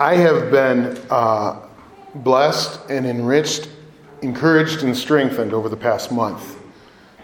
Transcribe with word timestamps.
I 0.00 0.14
have 0.14 0.50
been 0.50 0.98
uh, 1.10 1.60
blessed 2.14 2.80
and 2.88 3.04
enriched, 3.04 3.68
encouraged 4.22 4.82
and 4.82 4.96
strengthened 4.96 5.52
over 5.52 5.68
the 5.68 5.76
past 5.76 6.10
month 6.10 6.58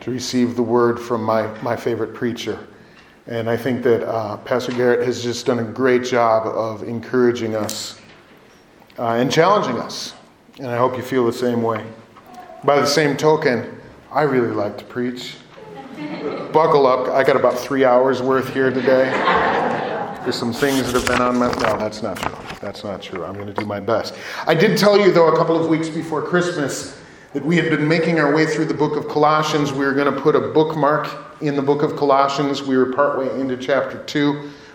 to 0.01 0.11
receive 0.11 0.57
the 0.57 0.63
word 0.63 1.01
from 1.01 1.23
my, 1.23 1.47
my 1.63 1.75
favorite 1.75 2.13
preacher. 2.13 2.67
And 3.29 3.49
I 3.49 3.57
think 3.57 3.83
that 3.85 4.07
uh, 4.07 4.37
Pastor 4.37 4.73
Garrett 4.73 5.07
has 5.07 5.23
just 5.23 5.47
done 5.47 5.61
a 5.61 5.65
great 5.65 6.05
job 6.05 6.47
of 6.47 6.83
encouraging 6.83 7.57
us 7.57 7.99
uh, 8.99 9.13
and 9.13 9.33
challenging 9.33 9.79
us. 9.81 10.13
And 10.59 10.67
I 10.67 10.77
hope 10.77 10.99
you 10.99 11.03
feel 11.03 11.25
the 11.25 11.33
same 11.33 11.63
way. 11.63 11.83
By 12.63 12.79
the 12.79 12.87
same 12.87 13.17
token, 13.17 13.81
I 14.13 14.25
really 14.25 14.55
like 14.55 14.77
to 14.77 14.85
preach. 14.85 15.37
Buckle 16.53 16.87
up. 16.87 17.09
I 17.09 17.25
got 17.25 17.37
about 17.37 17.59
three 17.59 17.87
hours 17.87 18.21
worth 18.21 18.53
here 18.53 18.71
today. 18.71 19.66
There's 20.27 20.35
some 20.35 20.53
things 20.53 20.93
that 20.93 21.01
have 21.01 21.07
been 21.07 21.23
on 21.23 21.39
my. 21.39 21.47
No, 21.47 21.79
that's 21.79 22.03
not 22.03 22.17
true. 22.17 22.35
That's 22.61 22.83
not 22.83 23.01
true. 23.01 23.25
I'm 23.25 23.35
going 23.35 23.47
to 23.47 23.53
do 23.53 23.65
my 23.65 23.79
best. 23.79 24.13
I 24.45 24.55
did 24.55 24.77
tell 24.77 24.99
you, 24.99 25.13
though, 25.13 25.29
a 25.33 25.37
couple 25.37 25.57
of 25.57 25.69
weeks 25.69 25.89
before 25.89 26.21
Christmas 26.21 27.01
that 27.33 27.45
we 27.45 27.55
had 27.55 27.71
been 27.71 27.87
making 27.87 28.19
our 28.19 28.35
way 28.35 28.45
through 28.45 28.65
the 28.65 28.75
book 28.75 28.97
of 28.97 29.07
Colossians. 29.07 29.73
We 29.73 29.85
were 29.85 29.93
going 29.93 30.13
to 30.13 30.21
put 30.21 30.35
a 30.35 30.41
bookmark 30.41 31.37
in 31.43 31.55
the 31.55 31.63
book 31.63 31.85
of 31.85 31.95
Colossians. 31.95 32.61
We 32.61 32.77
were 32.77 32.93
partway 32.93 33.41
into 33.41 33.57
chapter 33.57 34.03
2. 34.03 34.33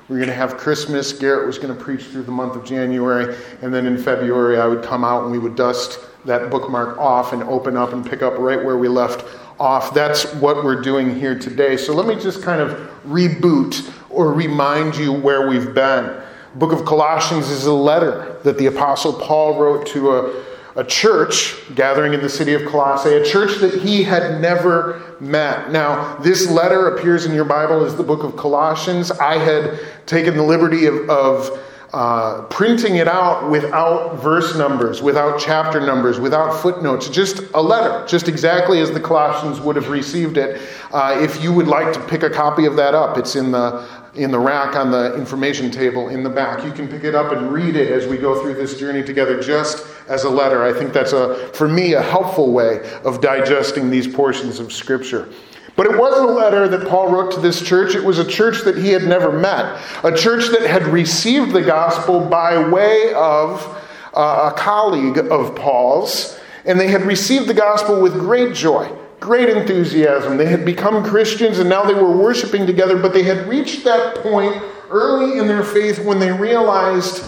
We 0.07 0.15
were 0.15 0.19
going 0.19 0.29
to 0.29 0.33
have 0.33 0.55
Christmas. 0.55 1.11
Garrett 1.11 1.45
was 1.45 1.59
going 1.59 1.77
to 1.77 1.83
preach 1.83 2.05
through 2.05 2.23
the 2.23 2.31
month 2.31 2.55
of 2.55 2.63
January. 2.63 3.35
And 3.61 3.73
then 3.73 3.85
in 3.85 3.97
February, 3.97 4.57
I 4.57 4.67
would 4.67 4.85
come 4.85 5.03
out 5.03 5.23
and 5.23 5.33
we 5.33 5.37
would 5.37 5.57
dust 5.57 5.99
that 6.23 6.49
bookmark 6.49 6.97
off 6.97 7.33
and 7.33 7.43
open 7.43 7.75
up 7.75 7.91
and 7.91 8.09
pick 8.09 8.21
up 8.21 8.37
right 8.37 8.63
where 8.63 8.77
we 8.77 8.87
left 8.87 9.25
off. 9.59 9.93
That's 9.93 10.33
what 10.35 10.63
we're 10.63 10.81
doing 10.81 11.13
here 11.13 11.37
today. 11.37 11.75
So 11.75 11.93
let 11.93 12.07
me 12.07 12.15
just 12.15 12.41
kind 12.41 12.61
of 12.61 12.89
reboot 13.05 13.91
or 14.13 14.33
remind 14.33 14.95
you 14.95 15.13
where 15.13 15.47
we've 15.47 15.73
been. 15.73 16.21
book 16.55 16.71
of 16.71 16.85
Colossians 16.85 17.49
is 17.49 17.65
a 17.65 17.73
letter 17.73 18.39
that 18.43 18.57
the 18.57 18.67
Apostle 18.67 19.13
Paul 19.13 19.59
wrote 19.59 19.87
to 19.87 20.11
a, 20.11 20.43
a 20.75 20.83
church 20.83 21.55
gathering 21.75 22.13
in 22.13 22.21
the 22.21 22.29
city 22.29 22.53
of 22.53 22.65
Colossae, 22.65 23.13
a 23.13 23.25
church 23.25 23.59
that 23.59 23.81
he 23.81 24.03
had 24.03 24.41
never 24.41 25.15
met. 25.19 25.71
Now, 25.71 26.15
this 26.17 26.49
letter 26.49 26.95
appears 26.95 27.25
in 27.25 27.33
your 27.33 27.45
Bible 27.45 27.85
as 27.85 27.95
the 27.95 28.03
book 28.03 28.23
of 28.23 28.35
Colossians. 28.35 29.11
I 29.11 29.37
had 29.37 29.79
taken 30.05 30.35
the 30.35 30.43
liberty 30.43 30.85
of, 30.85 31.09
of 31.09 31.59
uh, 31.93 32.43
printing 32.43 32.95
it 32.95 33.07
out 33.07 33.49
without 33.51 34.15
verse 34.15 34.55
numbers, 34.55 35.01
without 35.01 35.37
chapter 35.37 35.81
numbers, 35.81 36.21
without 36.21 36.53
footnotes, 36.61 37.09
just 37.09 37.43
a 37.53 37.61
letter, 37.61 38.05
just 38.07 38.29
exactly 38.29 38.79
as 38.79 38.91
the 38.91 38.99
Colossians 38.99 39.59
would 39.59 39.75
have 39.75 39.89
received 39.89 40.37
it. 40.37 40.61
Uh, 40.93 41.17
if 41.19 41.43
you 41.43 41.51
would 41.51 41.67
like 41.67 41.91
to 41.91 41.99
pick 42.07 42.23
a 42.23 42.29
copy 42.29 42.65
of 42.65 42.77
that 42.77 42.95
up, 42.95 43.17
it's 43.17 43.35
in 43.35 43.51
the 43.51 43.85
in 44.15 44.29
the 44.31 44.39
rack 44.39 44.75
on 44.75 44.91
the 44.91 45.15
information 45.15 45.71
table 45.71 46.09
in 46.09 46.23
the 46.23 46.29
back. 46.29 46.63
You 46.65 46.71
can 46.71 46.87
pick 46.87 47.03
it 47.03 47.15
up 47.15 47.31
and 47.31 47.51
read 47.51 47.75
it 47.75 47.91
as 47.91 48.07
we 48.07 48.17
go 48.17 48.41
through 48.41 48.55
this 48.55 48.77
journey 48.77 49.03
together, 49.03 49.41
just 49.41 49.85
as 50.07 50.25
a 50.25 50.29
letter. 50.29 50.63
I 50.63 50.73
think 50.73 50.91
that's 50.91 51.13
a, 51.13 51.47
for 51.53 51.67
me, 51.67 51.93
a 51.93 52.01
helpful 52.01 52.51
way 52.51 52.81
of 53.03 53.21
digesting 53.21 53.89
these 53.89 54.07
portions 54.07 54.59
of 54.59 54.73
Scripture. 54.73 55.29
But 55.77 55.85
it 55.85 55.97
wasn't 55.97 56.29
a 56.29 56.33
letter 56.33 56.67
that 56.67 56.87
Paul 56.87 57.11
wrote 57.11 57.31
to 57.31 57.39
this 57.39 57.61
church. 57.65 57.95
It 57.95 58.03
was 58.03 58.19
a 58.19 58.25
church 58.25 58.63
that 58.63 58.77
he 58.77 58.89
had 58.89 59.03
never 59.03 59.31
met, 59.31 59.81
a 60.03 60.15
church 60.15 60.49
that 60.49 60.69
had 60.69 60.83
received 60.87 61.53
the 61.53 61.61
gospel 61.61 62.19
by 62.19 62.67
way 62.69 63.13
of 63.15 63.65
uh, 64.13 64.51
a 64.53 64.57
colleague 64.57 65.17
of 65.17 65.55
Paul's, 65.55 66.37
and 66.65 66.77
they 66.79 66.89
had 66.89 67.03
received 67.03 67.47
the 67.47 67.53
gospel 67.53 68.01
with 68.01 68.13
great 68.19 68.53
joy, 68.53 68.91
great 69.21 69.47
enthusiasm. 69.49 70.35
They 70.35 70.47
had 70.47 70.65
become 70.65 71.05
Christians, 71.05 71.59
and 71.59 71.69
now 71.69 71.83
they 71.83 71.93
were 71.93 72.11
worshiping 72.11 72.65
together, 72.65 72.97
but 72.97 73.13
they 73.13 73.23
had 73.23 73.47
reached 73.47 73.85
that 73.85 74.15
point 74.17 74.61
early 74.89 75.37
in 75.37 75.47
their 75.47 75.63
faith 75.63 76.03
when 76.03 76.19
they 76.19 76.31
realized, 76.31 77.23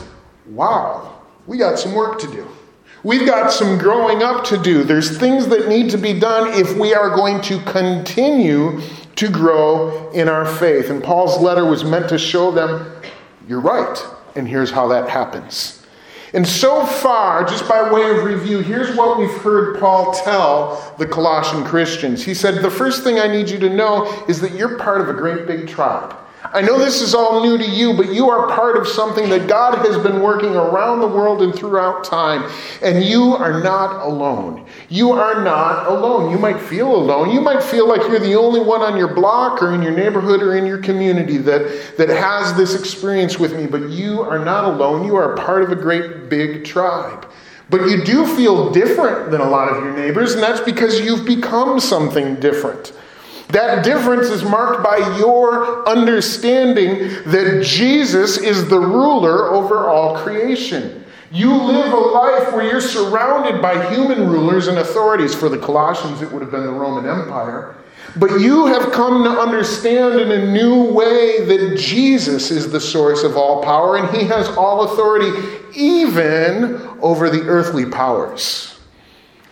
wow, 0.47 1.21
we 1.47 1.57
got 1.57 1.79
some 1.79 1.93
work 1.93 2.19
to 2.19 2.27
do. 2.27 2.45
We've 3.03 3.27
got 3.27 3.51
some 3.51 3.77
growing 3.77 4.23
up 4.23 4.43
to 4.45 4.57
do. 4.57 4.83
There's 4.83 5.17
things 5.17 5.47
that 5.47 5.67
need 5.67 5.91
to 5.91 5.97
be 5.97 6.19
done 6.19 6.59
if 6.59 6.75
we 6.77 6.93
are 6.93 7.09
going 7.09 7.41
to 7.41 7.59
continue 7.61 8.81
to 9.15 9.29
grow 9.29 10.09
in 10.11 10.27
our 10.27 10.45
faith. 10.45 10.89
And 10.89 11.03
Paul's 11.03 11.39
letter 11.39 11.65
was 11.65 11.83
meant 11.83 12.09
to 12.09 12.17
show 12.17 12.49
them, 12.49 12.91
you're 13.47 13.61
right, 13.61 14.03
and 14.35 14.47
here's 14.47 14.71
how 14.71 14.87
that 14.87 15.09
happens. 15.09 15.82
And 16.33 16.47
so 16.47 16.83
far, 16.83 17.45
just 17.45 17.69
by 17.69 17.91
way 17.91 18.09
of 18.09 18.23
review, 18.23 18.59
here's 18.59 18.95
what 18.95 19.19
we've 19.19 19.37
heard 19.41 19.79
Paul 19.79 20.13
tell 20.13 20.95
the 20.97 21.05
Colossian 21.05 21.63
Christians. 21.63 22.23
He 22.23 22.33
said, 22.33 22.55
The 22.63 22.71
first 22.71 23.03
thing 23.03 23.19
I 23.19 23.27
need 23.27 23.49
you 23.49 23.59
to 23.59 23.69
know 23.69 24.25
is 24.27 24.41
that 24.41 24.53
you're 24.53 24.79
part 24.79 24.99
of 24.99 25.09
a 25.09 25.13
great 25.13 25.45
big 25.45 25.67
tribe. 25.67 26.17
I 26.51 26.61
know 26.61 26.77
this 26.77 27.01
is 27.01 27.15
all 27.15 27.41
new 27.41 27.57
to 27.57 27.65
you, 27.65 27.93
but 27.93 28.13
you 28.13 28.29
are 28.29 28.47
part 28.47 28.75
of 28.75 28.85
something 28.85 29.29
that 29.29 29.47
God 29.47 29.77
has 29.85 29.97
been 30.03 30.21
working 30.21 30.55
around 30.55 30.99
the 30.99 31.07
world 31.07 31.41
and 31.41 31.55
throughout 31.55 32.03
time. 32.03 32.51
And 32.81 33.03
you 33.03 33.33
are 33.33 33.63
not 33.63 34.05
alone. 34.05 34.65
You 34.89 35.11
are 35.11 35.41
not 35.41 35.87
alone. 35.87 36.31
You 36.31 36.37
might 36.37 36.59
feel 36.59 36.93
alone. 36.93 37.31
You 37.31 37.39
might 37.39 37.63
feel 37.63 37.87
like 37.87 38.01
you're 38.01 38.19
the 38.19 38.35
only 38.35 38.59
one 38.59 38.81
on 38.81 38.97
your 38.97 39.13
block 39.13 39.63
or 39.63 39.73
in 39.73 39.81
your 39.81 39.93
neighborhood 39.93 40.41
or 40.41 40.57
in 40.57 40.65
your 40.65 40.79
community 40.79 41.37
that, 41.37 41.95
that 41.97 42.09
has 42.09 42.53
this 42.55 42.77
experience 42.77 43.39
with 43.39 43.55
me, 43.55 43.65
but 43.65 43.89
you 43.89 44.21
are 44.21 44.39
not 44.39 44.65
alone. 44.65 45.05
You 45.05 45.15
are 45.15 45.35
part 45.37 45.63
of 45.63 45.71
a 45.71 45.75
great 45.77 46.29
big 46.29 46.65
tribe. 46.65 47.25
But 47.69 47.89
you 47.89 48.03
do 48.03 48.27
feel 48.35 48.71
different 48.71 49.31
than 49.31 49.39
a 49.39 49.49
lot 49.49 49.69
of 49.69 49.81
your 49.81 49.95
neighbors, 49.95 50.33
and 50.33 50.43
that's 50.43 50.61
because 50.61 50.99
you've 50.99 51.25
become 51.25 51.79
something 51.79 52.35
different. 52.35 52.91
That 53.53 53.85
difference 53.85 54.29
is 54.29 54.43
marked 54.43 54.83
by 54.83 54.97
your 55.19 55.87
understanding 55.87 56.97
that 57.27 57.63
Jesus 57.63 58.39
is 58.39 58.67
the 58.67 58.79
ruler 58.79 59.51
over 59.53 59.87
all 59.89 60.17
creation. 60.17 61.05
You 61.31 61.53
live 61.53 61.93
a 61.93 61.97
life 61.97 62.51
where 62.51 62.67
you're 62.67 62.81
surrounded 62.81 63.61
by 63.61 63.93
human 63.93 64.27
rulers 64.27 64.65
and 64.67 64.79
authorities. 64.79 65.35
For 65.35 65.49
the 65.49 65.59
Colossians, 65.59 66.23
it 66.23 66.31
would 66.31 66.41
have 66.41 66.49
been 66.49 66.65
the 66.65 66.71
Roman 66.71 67.07
Empire. 67.07 67.75
But 68.15 68.41
you 68.41 68.65
have 68.65 68.91
come 68.91 69.23
to 69.23 69.29
understand 69.29 70.19
in 70.19 70.31
a 70.31 70.51
new 70.51 70.85
way 70.85 71.45
that 71.45 71.77
Jesus 71.77 72.49
is 72.49 72.71
the 72.71 72.81
source 72.81 73.21
of 73.21 73.37
all 73.37 73.61
power 73.61 73.97
and 73.97 74.17
he 74.17 74.25
has 74.25 74.49
all 74.57 74.91
authority, 74.91 75.31
even 75.75 76.81
over 77.03 77.29
the 77.29 77.43
earthly 77.43 77.85
powers. 77.85 78.72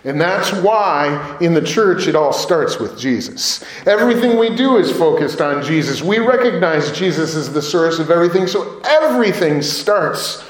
And 0.04 0.20
that's 0.20 0.52
why 0.52 1.38
in 1.42 1.54
the 1.54 1.62
church 1.62 2.08
it 2.08 2.16
all 2.16 2.34
starts 2.34 2.80
with 2.80 2.98
Jesus. 2.98 3.64
Everything 3.86 4.40
we 4.40 4.56
do 4.56 4.78
is 4.78 4.92
focused 4.92 5.42
on 5.42 5.64
Jesus. 5.64 6.02
We 6.02 6.18
recognize 6.18 6.92
Jesus 6.92 7.36
as 7.36 7.54
the 7.54 7.62
source 7.62 8.00
of 8.00 8.10
everything, 8.10 8.48
so 8.48 8.82
everything 8.84 9.62
starts 9.62 10.44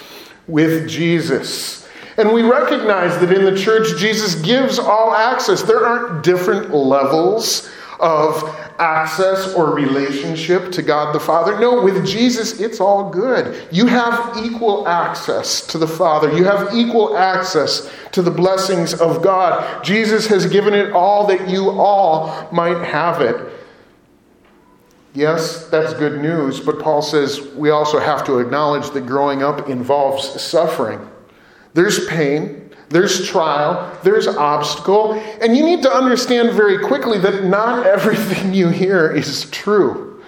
with 0.47 0.87
Jesus. 0.87 1.87
And 2.17 2.31
we 2.31 2.43
recognize 2.43 3.17
that 3.19 3.31
in 3.31 3.43
the 3.45 3.59
church, 3.59 3.97
Jesus 3.97 4.35
gives 4.35 4.79
all 4.79 5.13
access. 5.13 5.63
There 5.63 5.85
aren't 5.85 6.23
different 6.23 6.73
levels 6.73 7.69
of 8.01 8.43
access 8.79 9.53
or 9.53 9.75
relationship 9.75 10.71
to 10.71 10.81
God 10.81 11.13
the 11.13 11.19
Father. 11.19 11.59
No, 11.59 11.83
with 11.83 12.05
Jesus, 12.05 12.59
it's 12.59 12.79
all 12.79 13.09
good. 13.09 13.67
You 13.71 13.85
have 13.85 14.37
equal 14.43 14.87
access 14.87 15.65
to 15.67 15.77
the 15.77 15.87
Father, 15.87 16.35
you 16.35 16.43
have 16.43 16.73
equal 16.73 17.15
access 17.15 17.91
to 18.11 18.21
the 18.21 18.31
blessings 18.31 18.93
of 18.93 19.21
God. 19.21 19.83
Jesus 19.83 20.27
has 20.27 20.47
given 20.47 20.73
it 20.73 20.91
all 20.91 21.27
that 21.27 21.47
you 21.47 21.69
all 21.69 22.49
might 22.51 22.83
have 22.83 23.21
it. 23.21 23.53
Yes, 25.13 25.67
that's 25.67 25.93
good 25.93 26.21
news, 26.21 26.59
but 26.59 26.79
Paul 26.79 27.01
says 27.01 27.41
we 27.55 27.69
also 27.69 27.99
have 27.99 28.25
to 28.25 28.39
acknowledge 28.39 28.89
that 28.91 29.05
growing 29.05 29.43
up 29.43 29.69
involves 29.69 30.41
suffering. 30.41 31.05
There's 31.73 32.07
pain, 32.07 32.70
there's 32.91 33.27
trial, 33.27 33.97
there's 34.03 34.27
obstacle, 34.27 35.13
and 35.13 35.55
you 35.55 35.65
need 35.65 35.81
to 35.83 35.91
understand 35.91 36.51
very 36.51 36.79
quickly 36.79 37.17
that 37.19 37.45
not 37.45 37.85
everything 37.97 38.53
you 38.53 38.69
hear 38.69 39.11
is 39.11 39.49
true. 39.49 40.23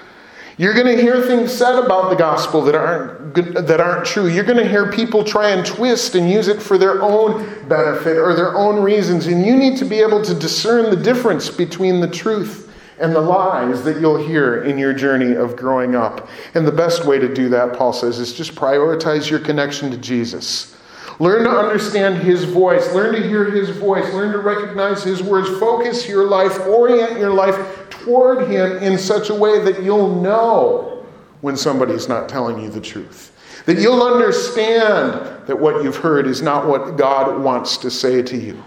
You're 0.57 0.75
going 0.75 0.96
to 0.96 1.01
hear 1.01 1.22
things 1.22 1.51
said 1.51 1.84
about 1.84 2.12
the 2.12 2.16
gospel 2.16 2.62
that 2.63 2.75
aren't 2.75 3.34
that 3.34 3.81
aren't 3.81 4.06
true. 4.06 4.28
You're 4.28 4.44
going 4.44 4.63
to 4.63 4.68
hear 4.68 4.91
people 4.91 5.24
try 5.24 5.50
and 5.50 5.65
twist 5.65 6.13
and 6.13 6.30
use 6.30 6.48
it 6.48 6.62
for 6.62 6.77
their 6.77 7.01
own 7.01 7.68
benefit 7.68 8.18
or 8.18 8.36
their 8.36 8.56
own 8.56 8.81
reasons, 8.81 9.25
and 9.25 9.44
you 9.44 9.56
need 9.56 9.77
to 9.77 9.86
be 9.86 10.00
able 10.00 10.24
to 10.24 10.36
discern 10.36 10.92
the 10.92 10.95
difference 10.95 11.50
between 11.50 12.00
the 12.00 12.07
truth 12.07 12.71
and 13.00 13.15
the 13.15 13.21
lies 13.21 13.83
that 13.83 14.00
you'll 14.00 14.24
hear 14.24 14.63
in 14.63 14.77
your 14.77 14.94
journey 14.94 15.36
of 15.36 15.56
growing 15.56 15.95
up. 15.95 16.30
And 16.54 16.68
the 16.68 16.71
best 16.71 17.06
way 17.06 17.18
to 17.18 17.33
do 17.33 17.50
that, 17.50 17.74
Paul 17.75 17.92
says, 17.92 18.19
is 18.19 18.33
just 18.33 18.54
prioritize 18.54 19.30
your 19.30 19.39
connection 19.39 19.89
to 19.89 19.98
Jesus. 19.98 20.73
Learn 21.19 21.44
to 21.44 21.50
understand 21.50 22.18
His 22.18 22.44
voice. 22.44 22.94
Learn 22.94 23.13
to 23.13 23.27
hear 23.27 23.50
His 23.51 23.69
voice. 23.69 24.12
Learn 24.13 24.31
to 24.31 24.39
recognize 24.39 25.04
His 25.04 25.21
words. 25.21 25.50
Focus 25.60 26.07
your 26.07 26.25
life, 26.25 26.60
orient 26.62 27.19
your 27.19 27.33
life 27.33 27.89
toward 27.89 28.50
Him 28.50 28.77
in 28.77 28.98
such 28.98 29.30
a 29.30 29.36
way 29.36 29.60
that 29.63 29.83
you'll 29.83 30.21
know 30.21 31.06
when 31.42 31.56
somebody's 31.57 32.07
not 32.07 32.30
telling 32.30 32.62
you 32.62 32.69
the 32.69 32.81
truth. 32.81 33.31
That 33.65 33.77
you'll 33.77 34.04
understand 34.04 35.48
that 35.48 35.57
what 35.57 35.83
you've 35.83 35.98
heard 35.98 36.27
is 36.27 36.42
not 36.42 36.68
what 36.68 36.98
God 36.98 37.42
wants 37.42 37.77
to 37.77 37.92
say 37.92 38.21
to 38.24 38.38
you. 38.38 38.62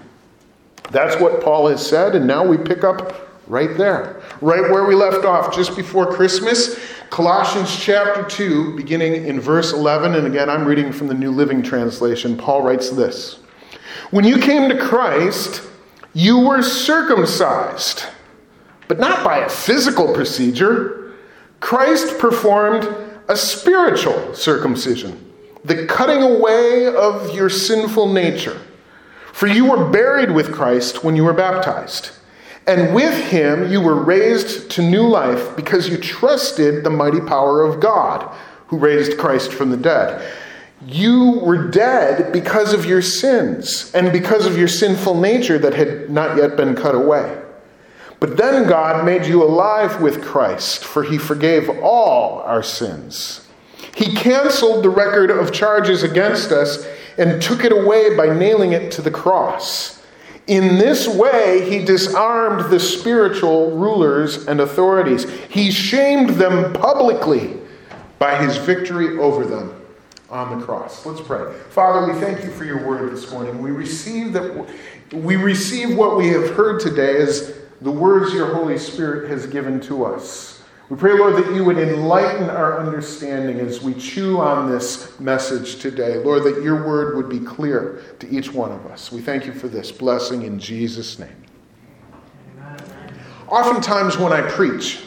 That's 0.91 1.21
what 1.21 1.43
Paul 1.43 1.69
has 1.69 1.85
said, 1.85 2.15
and 2.15 2.27
now 2.27 2.47
we 2.47 2.57
pick 2.57 2.85
up 2.85 3.26
right 3.47 3.77
there, 3.77 4.23
right 4.41 4.71
where 4.71 4.85
we 4.85 4.95
left 4.95 5.25
off 5.25 5.55
just 5.55 5.77
before 5.77 6.13
Christmas. 6.13 6.79
Colossians 7.11 7.75
chapter 7.77 8.25
2, 8.25 8.77
beginning 8.77 9.27
in 9.27 9.41
verse 9.41 9.73
11. 9.73 10.15
And 10.15 10.27
again, 10.27 10.51
I'm 10.51 10.65
reading 10.65 10.93
from 10.93 11.07
the 11.07 11.15
New 11.15 11.31
Living 11.31 11.63
Translation. 11.63 12.37
Paul 12.37 12.63
writes 12.63 12.91
this 12.91 13.39
When 14.11 14.25
you 14.25 14.39
came 14.39 14.69
to 14.69 14.79
Christ, 14.79 15.63
you 16.13 16.41
were 16.41 16.63
circumcised, 16.63 18.05
but 18.89 18.99
not 18.99 19.25
by 19.25 19.39
a 19.39 19.49
physical 19.49 20.13
procedure. 20.13 21.15
Christ 21.61 22.19
performed 22.19 22.89
a 23.29 23.37
spiritual 23.37 24.35
circumcision, 24.35 25.33
the 25.65 25.87
cutting 25.87 26.23
away 26.23 26.87
of 26.87 27.35
your 27.35 27.49
sinful 27.49 28.13
nature. 28.13 28.61
For 29.33 29.47
you 29.47 29.71
were 29.71 29.91
buried 29.91 30.31
with 30.31 30.55
Christ 30.55 31.05
when 31.05 31.17
you 31.17 31.25
were 31.25 31.35
baptized. 31.35 32.11
And 32.67 32.95
with 32.95 33.15
him 33.29 33.71
you 33.71 33.81
were 33.81 34.03
raised 34.03 34.71
to 34.73 34.83
new 34.83 35.07
life 35.07 35.55
because 35.57 35.89
you 35.89 35.97
trusted 35.97 36.83
the 36.83 36.91
mighty 36.91 37.21
power 37.21 37.63
of 37.63 37.81
God 37.81 38.35
who 38.69 38.79
raised 38.79 39.19
Christ 39.19 39.53
from 39.53 39.71
the 39.71 39.77
dead. 39.77 40.33
You 40.85 41.41
were 41.43 41.69
dead 41.69 42.33
because 42.33 42.73
of 42.73 42.85
your 42.85 43.03
sins 43.03 43.91
and 43.95 44.13
because 44.13 44.47
of 44.47 44.59
your 44.59 44.69
sinful 44.69 45.19
nature 45.21 45.59
that 45.59 45.75
had 45.75 46.11
not 46.11 46.37
yet 46.37 46.57
been 46.57 46.75
cut 46.75 46.95
away. 46.95 47.41
But 48.19 48.37
then 48.37 48.69
God 48.69 49.05
made 49.05 49.27
you 49.27 49.43
alive 49.43 50.01
with 50.01 50.25
Christ, 50.25 50.85
for 50.85 51.03
he 51.03 51.19
forgave 51.19 51.69
all 51.83 52.41
our 52.41 52.63
sins. 52.63 53.47
He 53.95 54.15
canceled 54.15 54.85
the 54.85 54.91
record 54.91 55.31
of 55.31 55.53
charges 55.53 56.03
against 56.03 56.51
us 56.51 56.87
and 57.19 57.41
took 57.41 57.65
it 57.65 57.73
away 57.73 58.17
by 58.17 58.27
nailing 58.27 58.73
it 58.73 58.93
to 58.93 59.03
the 59.03 59.11
cross. 59.11 59.96
In 60.47 60.79
this 60.79 61.09
way, 61.09 61.69
he 61.69 61.85
disarmed 61.85 62.71
the 62.71 62.79
spiritual 62.79 63.77
rulers 63.77 64.47
and 64.47 64.61
authorities. 64.61 65.29
He 65.49 65.73
shamed 65.73 66.31
them 66.31 66.73
publicly 66.73 67.57
by 68.19 68.37
his 68.37 68.57
victory 68.57 69.19
over 69.19 69.45
them 69.45 69.75
on 70.31 70.59
the 70.59 70.65
cross. 70.65 71.05
Let's 71.05 71.21
pray. 71.21 71.53
Father, 71.71 72.13
we 72.13 72.19
thank 72.21 72.45
you 72.45 72.51
for 72.51 72.65
your 72.65 72.87
word 72.87 73.13
this 73.13 73.31
morning. 73.33 73.61
We 73.61 73.73
receive 73.73 74.33
that 74.35 74.69
we 75.13 75.37
receive 75.37 75.97
what 75.97 76.17
we 76.17 76.29
have 76.29 76.51
heard 76.51 76.81
today 76.81 77.17
as 77.19 77.57
the 77.81 77.91
words 77.91 78.33
your 78.33 78.55
Holy 78.55 78.79
Spirit 78.79 79.31
has 79.31 79.47
given 79.47 79.81
to 79.83 80.05
us. 80.05 80.56
We 80.89 80.97
pray, 80.97 81.19
Lord, 81.19 81.35
that 81.35 81.53
you 81.53 81.65
would 81.65 81.79
enlighten 81.79 82.49
our 82.49 82.79
understanding 82.79 83.59
as 83.59 83.83
we 83.83 83.93
chew 83.95 84.39
on 84.39 84.71
this 84.71 85.19
message 85.19 85.81
today. 85.81 86.19
Lord, 86.19 86.45
that 86.45 86.63
your 86.63 86.87
word 86.87 87.17
would 87.17 87.29
be 87.29 87.41
clear 87.41 88.03
to 88.21 88.29
each 88.29 88.53
one 88.53 88.71
of 88.71 88.87
us. 88.87 89.11
We 89.11 89.21
thank 89.21 89.47
you 89.47 89.53
for 89.53 89.67
this 89.67 89.91
blessing 89.91 90.43
in 90.43 90.61
Jesus' 90.61 91.19
name. 91.19 91.45
Oftentimes, 93.49 94.17
when 94.17 94.33
I 94.33 94.43
preach, 94.43 95.01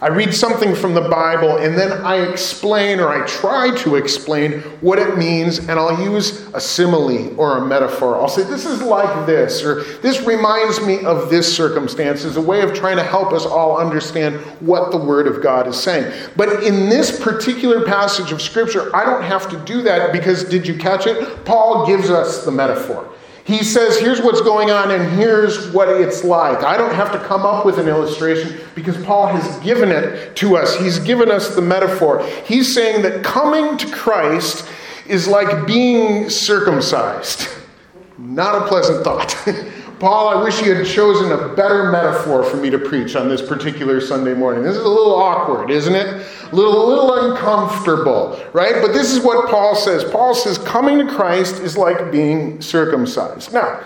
I 0.00 0.08
read 0.08 0.32
something 0.32 0.76
from 0.76 0.94
the 0.94 1.00
Bible 1.00 1.56
and 1.56 1.76
then 1.76 1.90
I 1.90 2.30
explain 2.30 3.00
or 3.00 3.08
I 3.08 3.26
try 3.26 3.76
to 3.78 3.96
explain 3.96 4.60
what 4.80 5.00
it 5.00 5.18
means, 5.18 5.58
and 5.58 5.72
I'll 5.72 6.00
use 6.00 6.46
a 6.54 6.60
simile 6.60 7.34
or 7.38 7.58
a 7.58 7.66
metaphor. 7.66 8.16
I'll 8.16 8.28
say, 8.28 8.44
This 8.44 8.64
is 8.64 8.80
like 8.80 9.26
this, 9.26 9.64
or 9.64 9.82
this 10.00 10.20
reminds 10.22 10.80
me 10.80 11.04
of 11.04 11.30
this 11.30 11.54
circumstance, 11.54 12.24
as 12.24 12.36
a 12.36 12.40
way 12.40 12.60
of 12.60 12.74
trying 12.74 12.96
to 12.96 13.02
help 13.02 13.32
us 13.32 13.44
all 13.44 13.78
understand 13.78 14.36
what 14.60 14.92
the 14.92 14.98
Word 14.98 15.26
of 15.26 15.42
God 15.42 15.66
is 15.66 15.76
saying. 15.76 16.12
But 16.36 16.62
in 16.62 16.88
this 16.88 17.20
particular 17.20 17.84
passage 17.84 18.30
of 18.30 18.40
Scripture, 18.40 18.94
I 18.94 19.04
don't 19.04 19.22
have 19.22 19.50
to 19.50 19.58
do 19.64 19.82
that 19.82 20.12
because, 20.12 20.44
did 20.44 20.66
you 20.66 20.76
catch 20.78 21.06
it? 21.08 21.44
Paul 21.44 21.86
gives 21.86 22.08
us 22.08 22.44
the 22.44 22.52
metaphor. 22.52 23.08
He 23.48 23.64
says, 23.64 23.98
here's 23.98 24.20
what's 24.20 24.42
going 24.42 24.70
on 24.70 24.90
and 24.90 25.10
here's 25.18 25.70
what 25.70 25.88
it's 25.88 26.22
like. 26.22 26.62
I 26.64 26.76
don't 26.76 26.92
have 26.92 27.10
to 27.12 27.18
come 27.18 27.46
up 27.46 27.64
with 27.64 27.78
an 27.78 27.88
illustration 27.88 28.60
because 28.74 29.02
Paul 29.06 29.28
has 29.28 29.58
given 29.64 29.88
it 29.88 30.36
to 30.36 30.58
us. 30.58 30.76
He's 30.76 30.98
given 30.98 31.30
us 31.30 31.54
the 31.54 31.62
metaphor. 31.62 32.22
He's 32.44 32.74
saying 32.74 33.00
that 33.04 33.24
coming 33.24 33.78
to 33.78 33.90
Christ 33.90 34.68
is 35.06 35.26
like 35.26 35.66
being 35.66 36.28
circumcised. 36.28 37.48
Not 38.18 38.54
a 38.54 38.68
pleasant 38.68 39.02
thought. 39.02 39.34
Paul, 39.98 40.28
I 40.28 40.42
wish 40.44 40.62
you 40.62 40.72
had 40.72 40.86
chosen 40.86 41.32
a 41.32 41.48
better 41.56 41.90
metaphor 41.90 42.44
for 42.44 42.56
me 42.56 42.70
to 42.70 42.78
preach 42.78 43.16
on 43.16 43.28
this 43.28 43.42
particular 43.42 44.00
Sunday 44.00 44.32
morning. 44.32 44.62
This 44.62 44.76
is 44.76 44.84
a 44.84 44.88
little 44.88 45.16
awkward, 45.16 45.70
isn't 45.70 45.94
it? 45.94 46.24
A 46.52 46.54
little, 46.54 46.84
a 46.84 46.88
little 46.88 47.32
uncomfortable, 47.32 48.40
right? 48.52 48.80
But 48.80 48.92
this 48.92 49.12
is 49.12 49.24
what 49.24 49.50
Paul 49.50 49.74
says. 49.74 50.04
Paul 50.04 50.36
says, 50.36 50.56
coming 50.58 50.98
to 50.98 51.12
Christ 51.12 51.60
is 51.62 51.76
like 51.76 52.12
being 52.12 52.62
circumcised. 52.62 53.52
Now, 53.52 53.80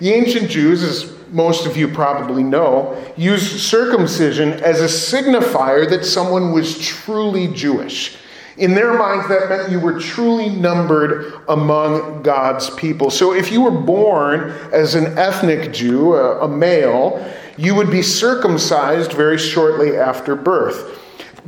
the 0.00 0.10
ancient 0.10 0.50
Jews, 0.50 0.82
as 0.82 1.14
most 1.30 1.66
of 1.66 1.76
you 1.76 1.86
probably 1.86 2.42
know, 2.42 2.96
used 3.16 3.60
circumcision 3.60 4.54
as 4.54 4.80
a 4.80 4.86
signifier 4.86 5.88
that 5.88 6.04
someone 6.04 6.52
was 6.52 6.78
truly 6.78 7.46
Jewish. 7.48 8.16
In 8.58 8.74
their 8.74 8.98
minds, 8.98 9.28
that 9.28 9.48
meant 9.48 9.70
you 9.70 9.78
were 9.78 10.00
truly 10.00 10.48
numbered 10.48 11.32
among 11.48 12.22
God's 12.22 12.70
people. 12.70 13.08
So 13.08 13.32
if 13.32 13.52
you 13.52 13.60
were 13.60 13.70
born 13.70 14.50
as 14.72 14.96
an 14.96 15.16
ethnic 15.16 15.72
Jew, 15.72 16.14
a, 16.16 16.48
male, 16.48 17.24
you 17.56 17.74
would 17.76 17.90
be 17.90 18.02
circumcised 18.02 19.12
very 19.12 19.38
shortly 19.38 19.96
after 19.96 20.34
birth. 20.34 20.98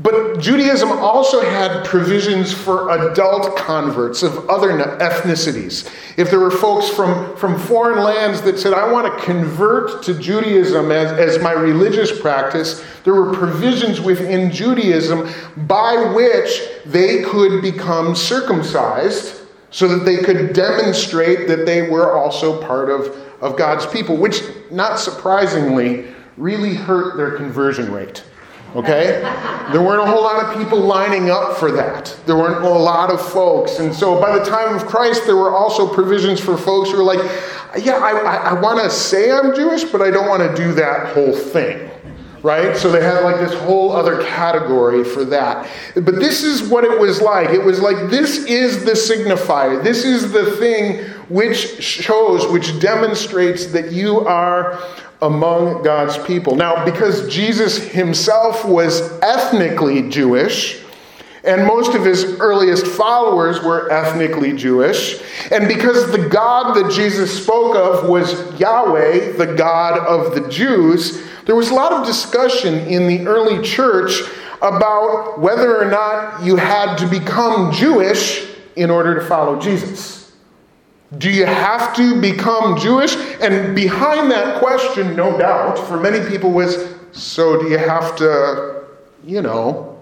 But 0.03 0.39
Judaism 0.39 0.91
also 0.91 1.43
had 1.43 1.85
provisions 1.85 2.55
for 2.55 2.91
adult 2.91 3.55
converts 3.59 4.23
of 4.23 4.49
other 4.49 4.71
ethnicities. 4.79 5.93
If 6.17 6.31
there 6.31 6.41
were 6.41 6.51
folks 6.51 6.89
from, 6.89 7.37
from 7.37 7.59
foreign 7.59 8.03
lands 8.03 8.41
that 8.43 8.59
said, 8.59 8.73
I 8.73 8.91
want 8.91 9.13
to 9.13 9.25
convert 9.25 10.03
to 10.05 10.15
Judaism 10.19 10.91
as, 10.91 11.13
as 11.13 11.43
my 11.43 11.53
religious 11.53 12.19
practice, 12.19 12.83
there 13.05 13.13
were 13.13 13.35
provisions 13.35 14.01
within 14.01 14.51
Judaism 14.51 15.29
by 15.67 16.13
which 16.15 16.63
they 16.87 17.23
could 17.23 17.61
become 17.61 18.17
circumcised 18.17 19.43
so 19.71 19.87
that 19.87 20.07
they 20.07 20.17
could 20.17 20.55
demonstrate 20.55 21.47
that 21.47 21.67
they 21.67 21.91
were 21.91 22.17
also 22.17 22.63
part 22.63 22.89
of, 22.89 23.09
of 23.43 23.59
God's 23.59 23.85
people, 23.85 24.17
which, 24.17 24.41
not 24.71 24.99
surprisingly, 24.99 26.07
really 26.39 26.75
hurt 26.75 27.19
their 27.19 27.37
conversion 27.37 27.93
rate. 27.93 28.25
Okay? 28.77 29.21
There 29.73 29.83
weren't 29.83 30.03
a 30.03 30.07
whole 30.07 30.23
lot 30.23 30.45
of 30.45 30.57
people 30.57 30.79
lining 30.79 31.31
up 31.31 31.57
for 31.57 31.73
that. 31.73 32.17
There 32.27 32.37
weren't 32.37 32.65
a 32.65 32.69
lot 32.69 33.11
of 33.11 33.21
folks. 33.21 33.79
And 33.81 33.93
so 33.93 34.21
by 34.21 34.39
the 34.39 34.45
time 34.45 34.75
of 34.75 34.87
Christ, 34.87 35.27
there 35.27 35.37
were 35.37 35.55
also 35.55 35.93
provisions 35.93 36.41
for 36.41 36.57
folks 36.57 36.91
who 36.91 36.99
were 36.99 37.03
like, 37.03 37.19
yeah, 37.83 37.97
I, 37.97 38.11
I, 38.11 38.37
I 38.51 38.61
want 38.61 38.81
to 38.81 38.91
say 38.91 39.33
I'm 39.33 39.55
Jewish, 39.55 39.85
but 39.85 40.01
I 40.03 40.11
don't 40.11 40.29
want 40.29 40.49
to 40.49 40.63
do 40.63 40.73
that 40.75 41.15
whole 41.15 41.33
thing. 41.33 41.91
Right? 42.43 42.75
So 42.75 42.91
they 42.91 43.03
had 43.03 43.23
like 43.23 43.37
this 43.37 43.53
whole 43.61 43.93
other 43.93 44.23
category 44.23 45.05
for 45.05 45.25
that. 45.27 45.69
But 45.95 46.17
this 46.17 46.43
is 46.43 46.63
what 46.63 46.85
it 46.85 46.99
was 46.99 47.21
like. 47.21 47.51
It 47.51 47.63
was 47.63 47.81
like, 47.81 48.09
this 48.09 48.39
is 48.47 48.85
the 48.85 48.93
signifier. 48.93 49.83
This 49.83 50.05
is 50.05 50.33
the 50.33 50.53
thing 50.53 51.05
which 51.31 51.83
shows, 51.83 52.47
which 52.49 52.79
demonstrates 52.81 53.67
that 53.67 53.93
you 53.93 54.21
are 54.27 54.83
among 55.23 55.83
God's 55.83 56.19
people. 56.25 56.57
Now, 56.57 56.85
because 56.85 57.33
Jesus 57.33 57.79
himself 57.79 58.65
was 58.65 59.19
ethnically 59.21 60.09
Jewish, 60.11 60.83
and 61.45 61.67
most 61.67 61.95
of 61.95 62.05
his 62.05 62.39
earliest 62.41 62.87
followers 62.87 63.63
were 63.63 63.91
ethnically 63.91 64.53
Jewish, 64.53 65.23
and 65.51 65.69
because 65.69 66.11
the 66.11 66.29
God 66.29 66.75
that 66.75 66.93
Jesus 66.93 67.43
spoke 67.43 67.77
of 67.77 68.09
was 68.09 68.59
Yahweh, 68.59 69.33
the 69.33 69.55
God 69.55 69.99
of 69.99 70.35
the 70.35 70.49
Jews, 70.51 71.23
there 71.47 71.57
was 71.57 71.71
a 71.71 71.75
lot 71.75 71.93
of 71.93 72.07
discussion 72.07 72.75
in 72.87 73.07
the 73.07 73.27
early 73.27 73.63
church 73.63 74.21
about 74.63 75.39
whether 75.41 75.81
or 75.81 75.87
not 75.87 76.45
you 76.45 76.57
had 76.57 76.97
to 76.97 77.07
become 77.07 77.73
Jewish 77.73 78.47
in 78.77 78.91
order 78.91 79.19
to 79.19 79.27
follow 79.27 79.59
Jesus. 79.59 80.20
Do 81.19 81.31
you 81.31 81.45
have 81.45 81.95
to 81.97 82.21
become 82.21 82.79
Jewish? 82.79 83.17
And 83.41 83.75
behind 83.75 84.31
that 84.31 84.61
question, 84.61 85.17
no 85.17 85.37
doubt, 85.37 85.79
for 85.79 85.99
many 85.99 86.27
people 86.29 86.53
was 86.53 86.95
so 87.13 87.61
do 87.61 87.69
you 87.69 87.79
have 87.79 88.15
to, 88.17 88.85
you 89.25 89.43
know, 89.43 90.01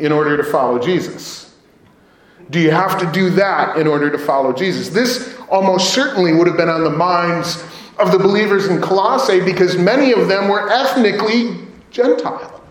in 0.00 0.10
order 0.10 0.36
to 0.36 0.42
follow 0.42 0.78
Jesus? 0.78 1.54
Do 2.50 2.58
you 2.58 2.70
have 2.70 2.98
to 2.98 3.10
do 3.12 3.30
that 3.30 3.76
in 3.76 3.86
order 3.86 4.10
to 4.10 4.18
follow 4.18 4.52
Jesus? 4.52 4.88
This 4.88 5.36
almost 5.48 5.92
certainly 5.92 6.32
would 6.32 6.46
have 6.46 6.56
been 6.56 6.68
on 6.68 6.82
the 6.82 6.90
minds 6.90 7.62
of 7.98 8.10
the 8.10 8.18
believers 8.18 8.66
in 8.66 8.80
Colossae 8.80 9.40
because 9.40 9.76
many 9.76 10.12
of 10.12 10.28
them 10.28 10.48
were 10.48 10.70
ethnically 10.70 11.66
Gentile. 11.90 12.62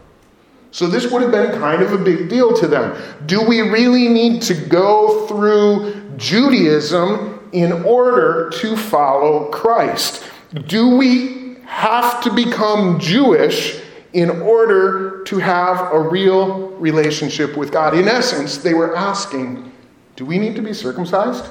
So 0.72 0.88
this 0.88 1.12
would 1.12 1.22
have 1.22 1.32
been 1.32 1.60
kind 1.60 1.82
of 1.82 1.94
a 1.94 1.98
big 1.98 2.30
deal 2.30 2.56
to 2.58 2.68
them. 2.68 3.02
Do 3.26 3.42
we 3.42 3.62
really 3.62 4.08
need 4.08 4.42
to 4.44 4.54
go 4.54 5.26
through 5.28 6.16
Judaism 6.18 7.37
in 7.52 7.72
order 7.84 8.50
to 8.62 8.76
follow 8.76 9.46
Christ? 9.52 10.24
Do 10.68 10.96
we 10.96 11.58
have 11.66 12.22
to 12.24 12.34
become 12.34 13.00
Jewish 13.00 13.82
in 14.14 14.30
order 14.30 15.24
to 15.26 15.38
have 15.38 15.92
a 15.92 16.00
real 16.00 16.70
relationship 16.72 17.58
with 17.58 17.72
God? 17.72 17.94
In 17.94 18.08
essence, 18.08 18.58
they 18.58 18.74
were 18.74 18.96
asking, 18.96 19.72
Do 20.16 20.26
we 20.26 20.40
need 20.40 20.56
to 20.56 20.62
be 20.62 20.74
circumcised? 20.74 21.46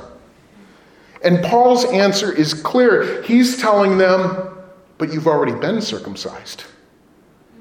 And 1.23 1.45
Paul's 1.45 1.85
answer 1.87 2.33
is 2.33 2.55
clear. 2.55 3.23
He's 3.23 3.61
telling 3.61 3.99
them, 3.99 4.57
But 4.99 5.13
you've 5.13 5.27
already 5.27 5.59
been 5.59 5.81
circumcised. 5.81 6.65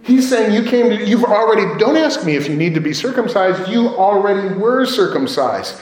He's 0.05 0.29
saying 0.29 0.53
you 0.53 0.69
came 0.69 0.89
to, 0.89 1.03
you've 1.03 1.23
already, 1.23 1.63
don't 1.79 1.97
ask 1.97 2.23
me 2.23 2.35
if 2.35 2.47
you 2.47 2.55
need 2.55 2.75
to 2.75 2.79
be 2.79 2.93
circumcised, 2.93 3.67
you 3.67 3.87
already 3.87 4.53
were 4.53 4.85
circumcised. 4.85 5.81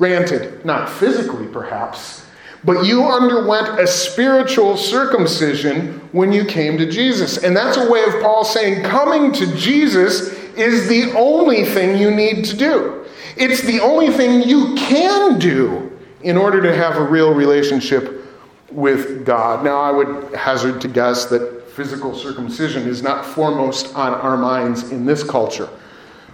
Granted, 0.00 0.64
not 0.64 0.88
physically 0.88 1.46
perhaps, 1.46 2.24
but 2.64 2.86
you 2.86 3.04
underwent 3.04 3.78
a 3.78 3.86
spiritual 3.86 4.78
circumcision 4.78 6.00
when 6.12 6.32
you 6.32 6.46
came 6.46 6.78
to 6.78 6.90
Jesus. 6.90 7.44
And 7.44 7.54
that's 7.54 7.76
a 7.76 7.90
way 7.90 8.02
of 8.04 8.22
Paul 8.22 8.42
saying 8.42 8.82
coming 8.82 9.30
to 9.32 9.54
Jesus 9.58 10.32
is 10.56 10.88
the 10.88 11.12
only 11.18 11.66
thing 11.66 11.98
you 11.98 12.10
need 12.10 12.46
to 12.46 12.56
do. 12.56 13.04
It's 13.36 13.60
the 13.60 13.80
only 13.80 14.08
thing 14.08 14.40
you 14.42 14.74
can 14.76 15.38
do 15.38 15.94
in 16.22 16.38
order 16.38 16.62
to 16.62 16.74
have 16.74 16.96
a 16.96 17.04
real 17.04 17.34
relationship 17.34 18.24
with 18.72 19.26
God. 19.26 19.62
Now, 19.62 19.82
I 19.82 19.90
would 19.90 20.34
hazard 20.34 20.80
to 20.80 20.88
guess 20.88 21.26
that 21.26 21.68
physical 21.72 22.16
circumcision 22.16 22.88
is 22.88 23.02
not 23.02 23.26
foremost 23.26 23.94
on 23.94 24.14
our 24.14 24.38
minds 24.38 24.92
in 24.92 25.04
this 25.04 25.22
culture 25.22 25.68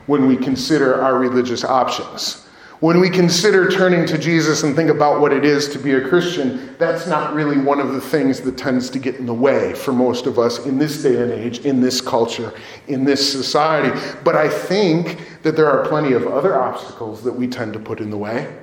when 0.07 0.29
we 0.29 0.37
consider 0.37 1.03
our 1.03 1.19
religious 1.19 1.65
options. 1.65 2.46
When 2.80 3.00
we 3.00 3.09
consider 3.09 3.71
turning 3.71 4.04
to 4.06 4.18
Jesus 4.18 4.62
and 4.62 4.76
think 4.76 4.90
about 4.90 5.18
what 5.18 5.33
it 5.33 5.47
is 5.47 5.66
to 5.71 5.78
be 5.78 5.95
a 5.95 6.09
Christian, 6.09 6.76
that's 6.76 7.06
not 7.06 7.33
really 7.33 7.56
one 7.56 7.80
of 7.80 7.95
the 7.95 8.00
things 8.02 8.42
that 8.42 8.59
tends 8.59 8.90
to 8.90 8.99
get 8.99 9.16
in 9.16 9.25
the 9.25 9.33
way 9.33 9.73
for 9.73 9.92
most 9.92 10.26
of 10.26 10.38
us 10.38 10.66
in 10.66 10.76
this 10.76 11.02
day 11.02 11.23
and 11.23 11.33
age, 11.33 11.61
in 11.61 11.80
this 11.80 12.02
culture, 12.02 12.52
in 12.87 13.04
this 13.04 13.33
society. 13.33 13.99
But 14.25 14.37
I 14.37 14.50
think 14.50 15.42
that 15.42 15.56
there 15.56 15.71
are 15.71 15.88
plenty 15.88 16.12
of 16.12 16.26
other 16.26 16.61
obstacles 16.61 17.23
that 17.25 17.33
we 17.33 17.47
tend 17.47 17.73
to 17.73 17.78
put 17.78 18.00
in 18.00 18.11
the 18.11 18.18
way. 18.18 18.54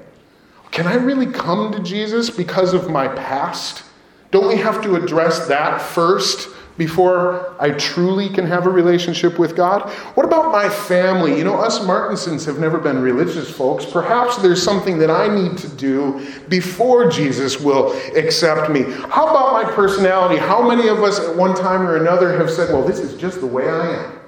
Can 0.70 0.86
I 0.86 0.94
really 0.94 1.28
come 1.28 1.72
to 1.72 1.80
Jesus 1.80 2.30
because 2.30 2.76
of 2.76 2.92
my 2.92 3.08
past? 3.08 3.84
Don't 4.30 4.48
we 4.48 4.58
have 4.58 4.84
to 4.84 4.96
address 4.96 5.48
that 5.48 5.82
first 5.82 6.50
before 6.78 7.56
I 7.60 7.72
truly 7.72 8.30
can 8.30 8.46
have 8.46 8.66
a 8.66 8.70
relationship 8.70 9.38
with 9.38 9.56
God? 9.56 9.90
What 10.16 10.26
about 10.26 10.52
my 10.52 10.68
family? 10.70 11.38
You 11.38 11.44
know, 11.44 11.56
us 11.56 11.80
Martinsons 11.80 12.46
have 12.46 12.60
never 12.60 12.80
been 12.80 13.00
religious 13.02 13.50
folks. 13.50 13.86
Perhaps 13.86 14.38
there's 14.38 14.62
something 14.62 14.98
that 14.98 15.12
I 15.12 15.28
need 15.34 15.58
to 15.60 15.68
do 15.70 16.28
before 16.50 17.10
Jesus 17.10 17.60
will 17.60 17.94
accept 18.16 18.72
me. 18.72 18.84
How 18.84 19.28
about 19.28 19.54
my 19.54 19.72
personality? 19.72 20.38
How 20.40 20.68
many 20.68 20.88
of 20.88 21.04
us 21.04 21.20
at 21.20 21.36
one 21.36 21.56
time 21.56 21.82
or 21.82 21.98
another 21.98 22.38
have 22.38 22.50
said, 22.50 22.74
well, 22.74 22.84
this 22.84 23.00
is 23.00 23.20
just 23.20 23.40
the 23.40 23.48
way 23.48 23.70
I 23.70 24.06
am? 24.06 24.20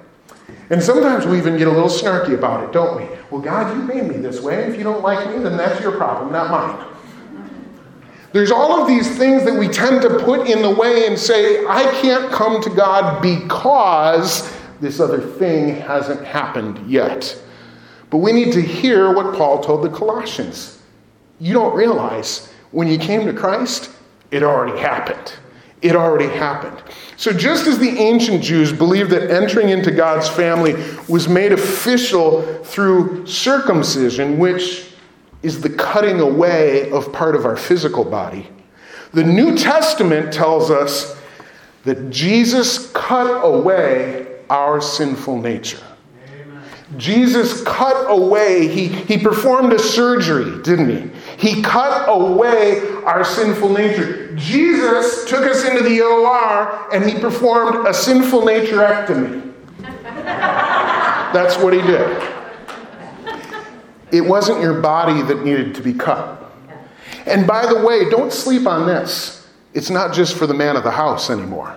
And 0.70 0.82
sometimes 0.82 1.26
we 1.26 1.38
even 1.38 1.56
get 1.56 1.68
a 1.68 1.70
little 1.70 1.88
snarky 1.88 2.34
about 2.34 2.64
it, 2.64 2.72
don't 2.72 2.96
we? 2.96 3.08
Well, 3.30 3.40
God, 3.40 3.76
you 3.76 3.82
made 3.82 4.08
me 4.08 4.16
this 4.16 4.40
way. 4.40 4.64
If 4.64 4.76
you 4.76 4.82
don't 4.82 5.02
like 5.02 5.28
me, 5.30 5.42
then 5.42 5.56
that's 5.56 5.80
your 5.80 5.92
problem, 5.92 6.32
not 6.32 6.50
mine. 6.50 6.95
There's 8.36 8.50
all 8.50 8.82
of 8.82 8.86
these 8.86 9.16
things 9.16 9.44
that 9.46 9.54
we 9.54 9.66
tend 9.66 10.02
to 10.02 10.10
put 10.18 10.46
in 10.46 10.60
the 10.60 10.68
way 10.68 11.06
and 11.06 11.18
say, 11.18 11.64
I 11.64 11.84
can't 12.02 12.30
come 12.30 12.62
to 12.64 12.68
God 12.68 13.22
because 13.22 14.54
this 14.78 15.00
other 15.00 15.22
thing 15.22 15.76
hasn't 15.76 16.22
happened 16.22 16.86
yet. 16.86 17.34
But 18.10 18.18
we 18.18 18.32
need 18.32 18.52
to 18.52 18.60
hear 18.60 19.10
what 19.10 19.34
Paul 19.34 19.62
told 19.62 19.82
the 19.82 19.88
Colossians. 19.88 20.82
You 21.40 21.54
don't 21.54 21.74
realize 21.74 22.52
when 22.72 22.88
you 22.88 22.98
came 22.98 23.24
to 23.24 23.32
Christ, 23.32 23.88
it 24.30 24.42
already 24.42 24.78
happened. 24.78 25.32
It 25.80 25.96
already 25.96 26.28
happened. 26.28 26.82
So, 27.16 27.32
just 27.32 27.66
as 27.66 27.78
the 27.78 27.88
ancient 27.88 28.42
Jews 28.42 28.70
believed 28.70 29.12
that 29.12 29.30
entering 29.30 29.70
into 29.70 29.90
God's 29.90 30.28
family 30.28 30.74
was 31.08 31.26
made 31.26 31.52
official 31.52 32.42
through 32.64 33.26
circumcision, 33.26 34.36
which 34.36 34.92
is 35.46 35.60
the 35.60 35.70
cutting 35.70 36.18
away 36.18 36.90
of 36.90 37.12
part 37.12 37.36
of 37.36 37.46
our 37.46 37.56
physical 37.56 38.04
body. 38.04 38.48
The 39.12 39.22
New 39.22 39.56
Testament 39.56 40.32
tells 40.32 40.72
us 40.72 41.16
that 41.84 42.10
Jesus 42.10 42.90
cut 42.90 43.44
away 43.44 44.26
our 44.50 44.80
sinful 44.80 45.40
nature. 45.40 45.84
Jesus 46.96 47.62
cut 47.62 48.10
away, 48.10 48.66
he, 48.66 48.88
he 48.88 49.18
performed 49.18 49.72
a 49.72 49.78
surgery, 49.78 50.60
didn't 50.64 50.90
he? 50.90 51.10
He 51.36 51.62
cut 51.62 52.08
away 52.08 52.80
our 53.04 53.24
sinful 53.24 53.72
nature. 53.72 54.34
Jesus 54.34 55.28
took 55.28 55.44
us 55.44 55.64
into 55.64 55.84
the 55.84 56.00
OR 56.00 56.92
and 56.92 57.08
he 57.08 57.20
performed 57.20 57.86
a 57.86 57.94
sinful 57.94 58.42
naturectomy. 58.42 59.52
That's 61.32 61.56
what 61.58 61.72
he 61.72 61.82
did. 61.82 62.35
It 64.12 64.20
wasn't 64.20 64.60
your 64.60 64.80
body 64.80 65.22
that 65.22 65.44
needed 65.44 65.74
to 65.74 65.82
be 65.82 65.92
cut. 65.92 66.42
And 67.26 67.46
by 67.46 67.66
the 67.66 67.84
way, 67.84 68.08
don't 68.08 68.32
sleep 68.32 68.66
on 68.66 68.86
this. 68.86 69.48
It's 69.74 69.90
not 69.90 70.14
just 70.14 70.36
for 70.36 70.46
the 70.46 70.54
man 70.54 70.76
of 70.76 70.84
the 70.84 70.90
house 70.90 71.28
anymore. 71.28 71.76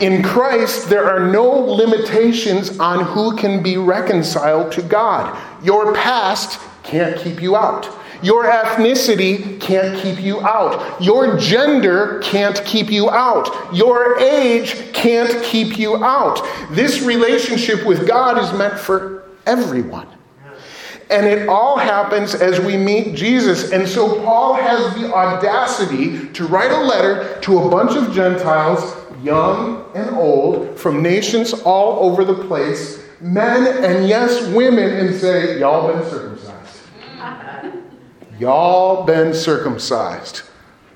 In 0.00 0.22
Christ, 0.22 0.88
there 0.88 1.04
are 1.04 1.30
no 1.30 1.48
limitations 1.50 2.78
on 2.78 3.04
who 3.04 3.36
can 3.36 3.62
be 3.62 3.76
reconciled 3.76 4.72
to 4.72 4.82
God. 4.82 5.38
Your 5.62 5.94
past 5.94 6.58
can't 6.82 7.16
keep 7.18 7.40
you 7.40 7.54
out. 7.54 7.88
Your 8.22 8.44
ethnicity 8.44 9.60
can't 9.60 10.00
keep 10.00 10.20
you 10.20 10.40
out. 10.40 11.02
Your 11.02 11.36
gender 11.36 12.20
can't 12.22 12.64
keep 12.64 12.90
you 12.90 13.10
out. 13.10 13.74
Your 13.74 14.18
age 14.18 14.92
can't 14.92 15.42
keep 15.42 15.78
you 15.78 16.02
out. 16.04 16.40
This 16.70 17.02
relationship 17.02 17.84
with 17.84 18.06
God 18.06 18.38
is 18.38 18.56
meant 18.56 18.78
for 18.78 19.24
everyone. 19.44 20.06
And 21.12 21.26
it 21.26 21.46
all 21.46 21.76
happens 21.76 22.34
as 22.34 22.58
we 22.58 22.76
meet 22.76 23.14
Jesus. 23.14 23.70
And 23.70 23.86
so 23.86 24.22
Paul 24.24 24.54
has 24.54 24.94
the 24.94 25.12
audacity 25.12 26.28
to 26.30 26.46
write 26.46 26.70
a 26.70 26.80
letter 26.80 27.38
to 27.42 27.58
a 27.58 27.68
bunch 27.68 27.96
of 27.96 28.14
Gentiles, 28.14 28.96
young 29.22 29.84
and 29.94 30.10
old, 30.16 30.78
from 30.78 31.02
nations 31.02 31.52
all 31.52 32.10
over 32.10 32.24
the 32.24 32.46
place, 32.46 33.02
men 33.20 33.84
and 33.84 34.08
yes, 34.08 34.48
women, 34.48 34.90
and 34.90 35.14
say, 35.14 35.60
Y'all 35.60 35.92
been 35.92 36.02
circumcised. 36.10 36.80
Y'all 38.38 39.04
been 39.04 39.34
circumcised. 39.34 40.42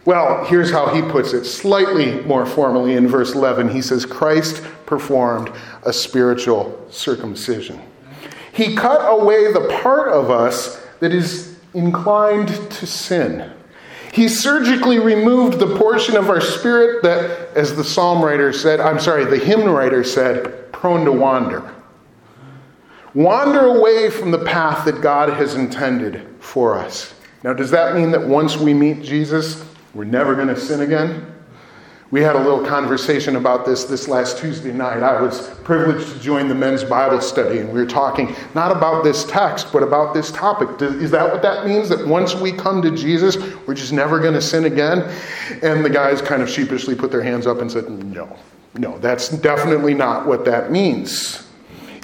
Well, 0.06 0.44
here's 0.44 0.70
how 0.70 0.94
he 0.94 1.02
puts 1.02 1.32
it, 1.32 1.44
slightly 1.44 2.20
more 2.22 2.46
formally 2.46 2.94
in 2.94 3.08
verse 3.08 3.34
11. 3.34 3.68
He 3.68 3.82
says, 3.82 4.06
Christ 4.06 4.62
performed 4.86 5.52
a 5.84 5.92
spiritual 5.92 6.80
circumcision. 6.90 7.80
He 8.56 8.74
cut 8.74 9.02
away 9.02 9.52
the 9.52 9.68
part 9.82 10.08
of 10.08 10.30
us 10.30 10.82
that 11.00 11.12
is 11.12 11.58
inclined 11.74 12.48
to 12.48 12.86
sin. 12.86 13.52
He 14.14 14.28
surgically 14.28 14.98
removed 14.98 15.58
the 15.58 15.76
portion 15.76 16.16
of 16.16 16.30
our 16.30 16.40
spirit 16.40 17.02
that, 17.02 17.54
as 17.54 17.76
the 17.76 17.84
psalm 17.84 18.24
writer 18.24 18.54
said, 18.54 18.80
I'm 18.80 18.98
sorry, 18.98 19.26
the 19.26 19.36
hymn 19.36 19.68
writer 19.68 20.02
said, 20.02 20.72
prone 20.72 21.04
to 21.04 21.12
wander. 21.12 21.70
Wander 23.12 23.66
away 23.66 24.08
from 24.08 24.30
the 24.30 24.42
path 24.42 24.86
that 24.86 25.02
God 25.02 25.28
has 25.28 25.54
intended 25.54 26.26
for 26.40 26.78
us. 26.78 27.12
Now, 27.42 27.52
does 27.52 27.70
that 27.72 27.94
mean 27.94 28.10
that 28.12 28.26
once 28.26 28.56
we 28.56 28.72
meet 28.72 29.02
Jesus, 29.02 29.62
we're 29.92 30.04
never 30.04 30.34
going 30.34 30.48
to 30.48 30.58
sin 30.58 30.80
again? 30.80 31.30
We 32.12 32.20
had 32.22 32.36
a 32.36 32.38
little 32.38 32.64
conversation 32.64 33.34
about 33.34 33.66
this 33.66 33.84
this 33.84 34.06
last 34.06 34.38
Tuesday 34.38 34.72
night. 34.72 35.02
I 35.02 35.20
was 35.20 35.48
privileged 35.64 36.12
to 36.12 36.20
join 36.20 36.48
the 36.48 36.54
men's 36.54 36.84
Bible 36.84 37.20
study, 37.20 37.58
and 37.58 37.72
we 37.72 37.80
were 37.80 37.86
talking 37.86 38.36
not 38.54 38.70
about 38.70 39.02
this 39.02 39.24
text, 39.24 39.72
but 39.72 39.82
about 39.82 40.14
this 40.14 40.30
topic. 40.30 40.80
Is 40.80 41.10
that 41.10 41.32
what 41.32 41.42
that 41.42 41.66
means? 41.66 41.88
That 41.88 42.06
once 42.06 42.36
we 42.36 42.52
come 42.52 42.80
to 42.82 42.92
Jesus, 42.92 43.36
we're 43.66 43.74
just 43.74 43.92
never 43.92 44.20
going 44.20 44.34
to 44.34 44.40
sin 44.40 44.66
again? 44.66 45.12
And 45.62 45.84
the 45.84 45.90
guys 45.90 46.22
kind 46.22 46.42
of 46.42 46.48
sheepishly 46.48 46.94
put 46.94 47.10
their 47.10 47.22
hands 47.22 47.44
up 47.44 47.60
and 47.60 47.70
said, 47.70 47.90
No, 47.90 48.36
no, 48.74 48.98
that's 48.98 49.28
definitely 49.28 49.94
not 49.94 50.26
what 50.26 50.44
that 50.44 50.70
means. 50.70 51.44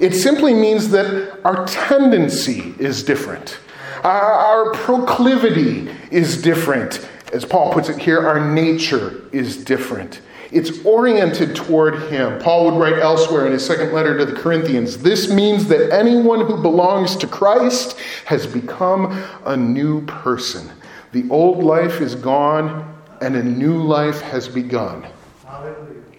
It 0.00 0.14
simply 0.14 0.52
means 0.52 0.88
that 0.88 1.38
our 1.44 1.64
tendency 1.66 2.74
is 2.80 3.04
different. 3.04 3.60
Our 4.02 4.72
proclivity 4.72 5.88
is 6.10 6.42
different 6.42 7.08
as 7.32 7.44
Paul 7.44 7.72
puts 7.72 7.88
it 7.88 7.98
here, 7.98 8.26
our 8.26 8.52
nature 8.52 9.28
is 9.32 9.64
different. 9.64 10.20
It's 10.50 10.84
oriented 10.84 11.56
toward 11.56 12.10
Him. 12.10 12.38
Paul 12.38 12.66
would 12.66 12.80
write 12.80 13.00
elsewhere 13.00 13.46
in 13.46 13.52
his 13.52 13.64
second 13.64 13.92
letter 13.92 14.18
to 14.18 14.26
the 14.26 14.38
Corinthians 14.38 14.98
this 14.98 15.32
means 15.32 15.66
that 15.68 15.90
anyone 15.90 16.44
who 16.44 16.60
belongs 16.60 17.16
to 17.16 17.26
Christ 17.26 17.98
has 18.26 18.46
become 18.46 19.24
a 19.46 19.56
new 19.56 20.04
person. 20.04 20.70
The 21.12 21.28
old 21.30 21.64
life 21.64 22.02
is 22.02 22.14
gone 22.14 22.94
and 23.22 23.34
a 23.36 23.42
new 23.42 23.82
life 23.82 24.20
has 24.20 24.46
begun. 24.46 25.06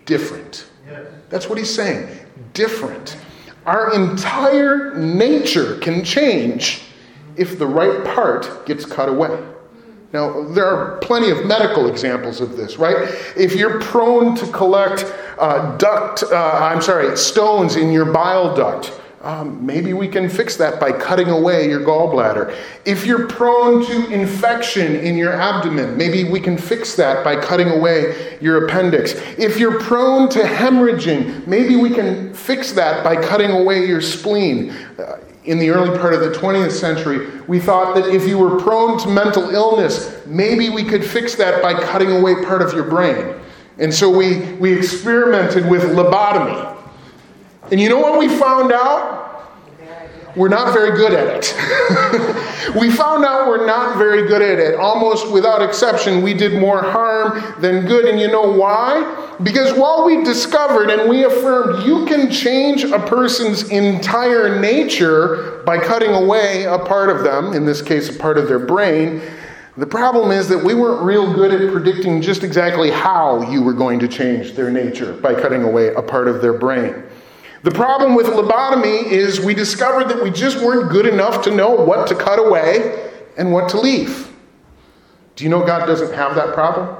Different. 0.05 0.65
That's 1.29 1.47
what 1.47 1.57
he's 1.57 1.73
saying. 1.73 2.07
Different. 2.53 3.17
Our 3.65 3.93
entire 3.93 4.95
nature 4.95 5.77
can 5.77 6.03
change 6.03 6.81
if 7.35 7.59
the 7.59 7.67
right 7.67 8.03
part 8.03 8.65
gets 8.65 8.85
cut 8.85 9.09
away. 9.09 9.37
Now, 10.13 10.43
there 10.43 10.67
are 10.67 10.99
plenty 10.99 11.31
of 11.31 11.43
medical 11.47 11.89
examples 11.89 12.39
of 12.39 12.55
this, 12.55 12.77
right? 12.77 13.09
If 13.35 13.55
you're 13.55 13.81
prone 13.81 14.35
to 14.35 14.45
collect 14.51 15.11
uh, 15.39 15.75
duct, 15.77 16.21
uh, 16.21 16.51
I'm 16.61 16.83
sorry, 16.83 17.17
stones 17.17 17.77
in 17.77 17.91
your 17.91 18.05
bile 18.05 18.55
duct, 18.55 18.93
um, 19.23 19.65
maybe 19.65 19.93
we 19.93 20.07
can 20.07 20.29
fix 20.29 20.55
that 20.57 20.79
by 20.79 20.91
cutting 20.91 21.29
away 21.29 21.67
your 21.67 21.79
gallbladder. 21.79 22.55
If 22.85 23.05
you're 23.05 23.27
prone 23.27 23.83
to 23.85 24.13
infection 24.13 24.97
in 24.97 25.17
your 25.17 25.31
abdomen, 25.31 25.97
maybe 25.97 26.29
we 26.29 26.39
can 26.39 26.57
fix 26.57 26.95
that 26.95 27.23
by 27.23 27.37
cutting 27.37 27.69
away 27.69 28.37
your 28.39 28.65
appendix. 28.65 29.13
If 29.39 29.57
you're 29.57 29.79
prone 29.79 30.29
to 30.29 30.39
hemorrhaging, 30.39 31.47
maybe 31.47 31.77
we 31.77 31.89
can 31.89 32.33
fix 32.35 32.73
that 32.73 33.03
by 33.03 33.15
cutting 33.15 33.49
away 33.49 33.87
your 33.87 34.01
spleen. 34.01 34.71
Uh, 34.99 35.17
in 35.45 35.59
the 35.59 35.69
early 35.69 35.97
part 35.97 36.13
of 36.13 36.21
the 36.21 36.29
20th 36.29 36.71
century, 36.71 37.41
we 37.47 37.59
thought 37.59 37.95
that 37.95 38.05
if 38.13 38.27
you 38.27 38.37
were 38.37 38.59
prone 38.59 38.97
to 38.99 39.09
mental 39.09 39.49
illness, 39.49 40.25
maybe 40.25 40.69
we 40.69 40.83
could 40.83 41.03
fix 41.03 41.35
that 41.35 41.61
by 41.61 41.73
cutting 41.73 42.11
away 42.11 42.35
part 42.45 42.61
of 42.61 42.73
your 42.73 42.83
brain. 42.83 43.35
And 43.77 43.93
so 43.93 44.09
we, 44.09 44.53
we 44.53 44.71
experimented 44.71 45.69
with 45.69 45.81
lobotomy. 45.83 46.77
And 47.71 47.79
you 47.79 47.89
know 47.89 47.99
what 47.99 48.19
we 48.19 48.29
found 48.29 48.71
out? 48.71 49.22
We're 50.35 50.49
not 50.49 50.73
very 50.73 50.97
good 50.97 51.13
at 51.13 51.27
it. 51.27 52.75
we 52.79 52.89
found 52.89 53.23
out 53.23 53.47
we're 53.47 53.67
not 53.67 53.97
very 53.97 54.27
good 54.27 54.41
at 54.41 54.57
it. 54.57 54.75
Almost 54.75 55.31
without 55.31 55.61
exception, 55.61 56.23
we 56.23 56.33
did 56.33 56.59
more 56.59 56.81
harm 56.81 57.61
than 57.61 57.85
good. 57.85 58.05
And 58.05 58.19
you 58.19 58.27
know 58.27 58.51
why? 58.51 59.35
Because 59.43 59.77
while 59.77 60.05
we 60.05 60.23
discovered 60.23 60.89
and 60.89 61.07
we 61.07 61.23
affirmed 61.23 61.85
you 61.85 62.05
can 62.07 62.31
change 62.31 62.83
a 62.83 62.99
person's 62.99 63.69
entire 63.69 64.59
nature 64.59 65.61
by 65.65 65.77
cutting 65.77 66.13
away 66.13 66.63
a 66.63 66.79
part 66.79 67.09
of 67.09 67.23
them, 67.23 67.53
in 67.53 67.65
this 67.65 67.81
case, 67.81 68.13
a 68.13 68.17
part 68.17 68.39
of 68.39 68.47
their 68.47 68.59
brain, 68.59 69.21
the 69.77 69.87
problem 69.87 70.31
is 70.31 70.47
that 70.49 70.63
we 70.63 70.73
weren't 70.73 71.03
real 71.03 71.31
good 71.33 71.51
at 71.51 71.71
predicting 71.71 72.21
just 72.21 72.43
exactly 72.43 72.89
how 72.89 73.49
you 73.51 73.61
were 73.61 73.73
going 73.73 73.99
to 73.99 74.07
change 74.07 74.53
their 74.53 74.71
nature 74.71 75.13
by 75.13 75.33
cutting 75.33 75.63
away 75.63 75.93
a 75.93 76.01
part 76.01 76.27
of 76.27 76.41
their 76.41 76.53
brain. 76.53 77.03
The 77.63 77.71
problem 77.71 78.13
with 78.13 78.27
lobotomy 78.27 79.05
is 79.05 79.39
we 79.39 79.53
discovered 79.53 80.09
that 80.09 80.21
we 80.21 80.29
just 80.29 80.57
weren't 80.57 80.91
good 80.91 81.05
enough 81.05 81.43
to 81.45 81.51
know 81.55 81.69
what 81.69 82.07
to 82.09 82.15
cut 82.15 82.37
away 82.37 83.09
and 83.37 83.53
what 83.53 83.69
to 83.69 83.79
leave. 83.79 84.29
Do 85.37 85.45
you 85.45 85.49
know 85.49 85.65
God 85.65 85.85
doesn't 85.85 86.13
have 86.13 86.35
that 86.35 86.53
problem? 86.53 86.97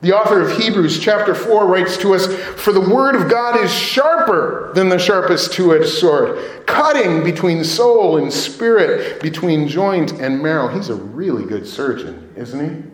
The 0.00 0.16
author 0.16 0.40
of 0.40 0.58
Hebrews 0.58 0.98
chapter 0.98 1.34
4 1.34 1.66
writes 1.66 1.98
to 1.98 2.14
us 2.14 2.26
For 2.34 2.72
the 2.72 2.80
word 2.80 3.14
of 3.14 3.30
God 3.30 3.60
is 3.60 3.70
sharper 3.70 4.72
than 4.74 4.88
the 4.88 4.98
sharpest 4.98 5.52
two 5.52 5.74
edged 5.74 5.90
sword, 5.90 6.66
cutting 6.66 7.22
between 7.22 7.62
soul 7.62 8.16
and 8.16 8.32
spirit, 8.32 9.20
between 9.20 9.68
joint 9.68 10.12
and 10.12 10.42
marrow. 10.42 10.68
He's 10.68 10.88
a 10.88 10.94
really 10.94 11.44
good 11.44 11.66
surgeon, 11.66 12.32
isn't 12.34 12.58
he? 12.58 12.90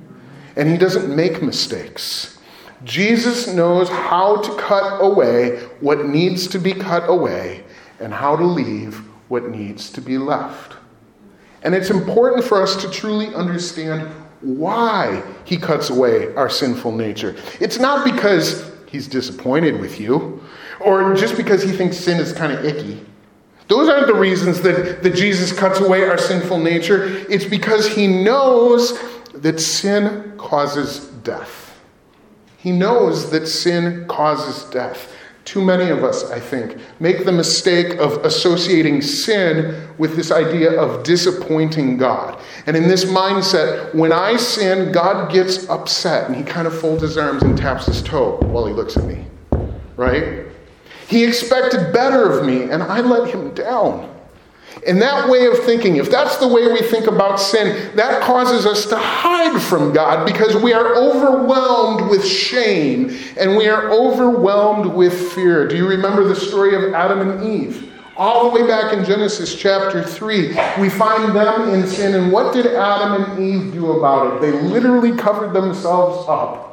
And 0.56 0.68
he 0.68 0.76
doesn't 0.76 1.14
make 1.14 1.40
mistakes. 1.40 2.35
Jesus 2.84 3.46
knows 3.46 3.88
how 3.88 4.36
to 4.42 4.54
cut 4.56 4.98
away 5.00 5.58
what 5.80 6.06
needs 6.06 6.46
to 6.48 6.58
be 6.58 6.72
cut 6.72 7.08
away 7.08 7.64
and 8.00 8.12
how 8.12 8.36
to 8.36 8.44
leave 8.44 8.96
what 9.28 9.48
needs 9.50 9.90
to 9.90 10.00
be 10.00 10.18
left. 10.18 10.76
And 11.62 11.74
it's 11.74 11.90
important 11.90 12.44
for 12.44 12.62
us 12.62 12.76
to 12.82 12.90
truly 12.90 13.34
understand 13.34 14.08
why 14.40 15.22
he 15.44 15.56
cuts 15.56 15.90
away 15.90 16.32
our 16.34 16.50
sinful 16.50 16.92
nature. 16.92 17.34
It's 17.60 17.78
not 17.78 18.04
because 18.04 18.70
he's 18.86 19.08
disappointed 19.08 19.80
with 19.80 19.98
you 19.98 20.42
or 20.80 21.14
just 21.14 21.36
because 21.36 21.62
he 21.62 21.72
thinks 21.72 21.96
sin 21.96 22.20
is 22.20 22.32
kind 22.32 22.52
of 22.52 22.64
icky. 22.64 23.04
Those 23.68 23.88
aren't 23.88 24.06
the 24.06 24.14
reasons 24.14 24.60
that, 24.60 25.02
that 25.02 25.14
Jesus 25.14 25.52
cuts 25.52 25.80
away 25.80 26.04
our 26.04 26.18
sinful 26.18 26.58
nature. 26.58 27.24
It's 27.28 27.44
because 27.44 27.88
he 27.88 28.06
knows 28.06 28.96
that 29.32 29.58
sin 29.58 30.34
causes 30.38 31.06
death. 31.24 31.65
He 32.66 32.72
knows 32.72 33.30
that 33.30 33.46
sin 33.46 34.08
causes 34.08 34.68
death. 34.72 35.12
Too 35.44 35.64
many 35.64 35.88
of 35.88 36.02
us, 36.02 36.32
I 36.32 36.40
think, 36.40 36.78
make 36.98 37.24
the 37.24 37.30
mistake 37.30 37.96
of 38.00 38.14
associating 38.24 39.02
sin 39.02 39.88
with 39.98 40.16
this 40.16 40.32
idea 40.32 40.72
of 40.72 41.04
disappointing 41.04 41.96
God. 41.96 42.42
And 42.66 42.76
in 42.76 42.88
this 42.88 43.04
mindset, 43.04 43.94
when 43.94 44.10
I 44.10 44.36
sin, 44.36 44.90
God 44.90 45.30
gets 45.30 45.68
upset 45.68 46.26
and 46.26 46.34
he 46.34 46.42
kind 46.42 46.66
of 46.66 46.76
folds 46.76 47.02
his 47.02 47.16
arms 47.16 47.44
and 47.44 47.56
taps 47.56 47.86
his 47.86 48.02
toe 48.02 48.38
while 48.38 48.66
he 48.66 48.72
looks 48.72 48.96
at 48.96 49.04
me. 49.04 49.24
Right? 49.94 50.46
He 51.06 51.22
expected 51.22 51.92
better 51.92 52.28
of 52.28 52.44
me 52.44 52.64
and 52.64 52.82
I 52.82 52.98
let 52.98 53.32
him 53.32 53.54
down. 53.54 54.12
And 54.86 55.02
that 55.02 55.28
way 55.28 55.46
of 55.46 55.58
thinking, 55.60 55.96
if 55.96 56.10
that's 56.10 56.36
the 56.36 56.46
way 56.46 56.68
we 56.68 56.80
think 56.80 57.08
about 57.08 57.40
sin, 57.40 57.96
that 57.96 58.22
causes 58.22 58.66
us 58.66 58.86
to 58.86 58.96
hide 58.96 59.60
from 59.60 59.92
God 59.92 60.24
because 60.24 60.56
we 60.56 60.72
are 60.72 60.94
overwhelmed 60.94 62.08
with 62.08 62.24
shame 62.24 63.16
and 63.36 63.56
we 63.56 63.68
are 63.68 63.90
overwhelmed 63.90 64.86
with 64.94 65.32
fear. 65.32 65.66
Do 65.66 65.76
you 65.76 65.88
remember 65.88 66.22
the 66.22 66.36
story 66.36 66.76
of 66.76 66.94
Adam 66.94 67.28
and 67.28 67.44
Eve? 67.44 67.92
All 68.16 68.50
the 68.50 68.60
way 68.60 68.66
back 68.66 68.92
in 68.92 69.04
Genesis 69.04 69.54
chapter 69.56 70.02
3, 70.02 70.48
we 70.80 70.88
find 70.88 71.34
them 71.34 71.68
in 71.74 71.86
sin. 71.86 72.14
And 72.14 72.32
what 72.32 72.54
did 72.54 72.66
Adam 72.66 73.22
and 73.22 73.42
Eve 73.42 73.72
do 73.72 73.92
about 73.92 74.36
it? 74.36 74.40
They 74.40 74.52
literally 74.52 75.16
covered 75.16 75.52
themselves 75.52 76.26
up 76.28 76.66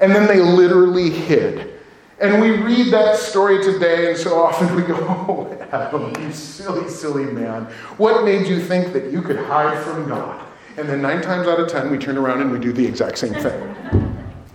and 0.00 0.14
then 0.14 0.26
they 0.26 0.40
literally 0.40 1.10
hid. 1.10 1.72
And 2.18 2.40
we 2.40 2.50
read 2.50 2.92
that 2.92 3.18
story 3.18 3.62
today, 3.62 4.08
and 4.08 4.16
so 4.16 4.42
often 4.42 4.74
we 4.74 4.82
go, 4.82 4.94
Oh, 5.28 5.55
Adam, 5.72 6.12
you 6.22 6.32
silly, 6.32 6.88
silly 6.88 7.24
man. 7.24 7.64
What 7.96 8.24
made 8.24 8.46
you 8.46 8.60
think 8.60 8.92
that 8.92 9.10
you 9.12 9.22
could 9.22 9.38
hide 9.38 9.82
from 9.82 10.08
God? 10.08 10.44
And 10.76 10.88
then 10.88 11.00
nine 11.00 11.22
times 11.22 11.48
out 11.48 11.58
of 11.58 11.68
ten, 11.68 11.90
we 11.90 11.98
turn 11.98 12.18
around 12.18 12.40
and 12.42 12.50
we 12.50 12.58
do 12.58 12.72
the 12.72 12.86
exact 12.86 13.18
same 13.18 13.34
thing. 13.34 13.74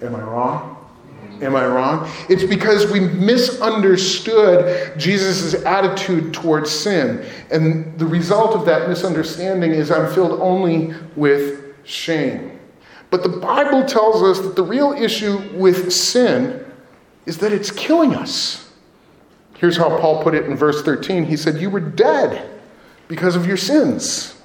Am 0.02 0.16
I 0.16 0.22
wrong? 0.22 0.78
Am 1.42 1.56
I 1.56 1.66
wrong? 1.66 2.08
It's 2.30 2.44
because 2.44 2.92
we 2.92 3.00
misunderstood 3.00 4.98
Jesus' 5.00 5.56
attitude 5.66 6.34
towards 6.34 6.70
sin. 6.70 7.26
And 7.50 7.98
the 7.98 8.06
result 8.06 8.56
of 8.56 8.66
that 8.66 8.88
misunderstanding 8.88 9.72
is 9.72 9.92
I'm 9.92 10.14
filled 10.14 10.40
only 10.40 10.94
with 11.16 11.76
shame. 11.84 12.60
But 13.10 13.24
the 13.24 13.30
Bible 13.30 13.84
tells 13.86 14.22
us 14.22 14.40
that 14.46 14.56
the 14.56 14.64
real 14.64 14.94
issue 14.94 15.50
with 15.54 15.92
sin 15.92 16.64
is 17.26 17.40
that 17.40 17.52
it's 17.52 17.72
killing 17.72 18.16
us. 18.16 18.71
Here's 19.62 19.78
how 19.78 19.96
Paul 20.00 20.24
put 20.24 20.34
it 20.34 20.46
in 20.46 20.56
verse 20.56 20.82
13. 20.82 21.24
He 21.24 21.38
said, 21.38 21.62
You 21.62 21.70
were 21.70 21.80
dead 21.80 22.50
because 23.08 23.36
of 23.36 23.46
your 23.46 23.58
sins. 23.58 24.36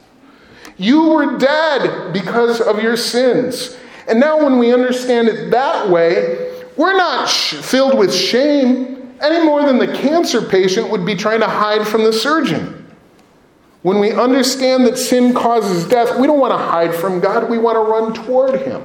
You 0.76 1.08
were 1.08 1.38
dead 1.38 2.12
because 2.12 2.60
of 2.60 2.82
your 2.82 2.98
sins. 2.98 3.78
And 4.08 4.20
now, 4.20 4.44
when 4.44 4.58
we 4.58 4.74
understand 4.74 5.28
it 5.28 5.50
that 5.52 5.88
way, 5.88 6.62
we're 6.76 6.94
not 6.94 7.30
sh- 7.30 7.54
filled 7.54 7.98
with 7.98 8.14
shame 8.14 9.16
any 9.22 9.42
more 9.42 9.64
than 9.64 9.78
the 9.78 9.90
cancer 9.96 10.42
patient 10.42 10.90
would 10.90 11.06
be 11.06 11.14
trying 11.14 11.40
to 11.40 11.48
hide 11.48 11.88
from 11.88 12.04
the 12.04 12.12
surgeon. 12.12 12.86
When 13.80 13.98
we 14.00 14.12
understand 14.12 14.84
that 14.84 14.98
sin 14.98 15.32
causes 15.32 15.88
death, 15.88 16.20
we 16.20 16.26
don't 16.26 16.38
want 16.38 16.52
to 16.52 16.58
hide 16.58 16.94
from 16.94 17.20
God, 17.20 17.48
we 17.48 17.56
want 17.56 17.76
to 17.76 17.90
run 17.90 18.12
toward 18.12 18.60
Him. 18.60 18.84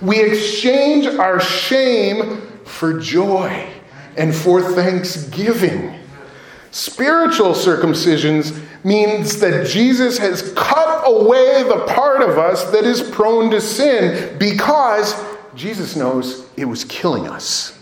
We 0.00 0.22
exchange 0.22 1.06
our 1.06 1.40
shame 1.40 2.42
for 2.64 3.00
joy 3.00 3.68
and 4.16 4.34
for 4.34 4.62
thanksgiving. 4.62 5.98
Spiritual 6.70 7.52
circumcisions 7.52 8.60
means 8.84 9.38
that 9.38 9.66
Jesus 9.66 10.18
has 10.18 10.52
cut 10.54 11.02
away 11.06 11.62
the 11.62 11.84
part 11.86 12.20
of 12.20 12.38
us 12.38 12.64
that 12.72 12.84
is 12.84 13.00
prone 13.00 13.50
to 13.50 13.60
sin 13.60 14.36
because 14.38 15.14
Jesus 15.54 15.94
knows 15.94 16.48
it 16.56 16.64
was 16.64 16.84
killing 16.84 17.28
us. 17.28 17.78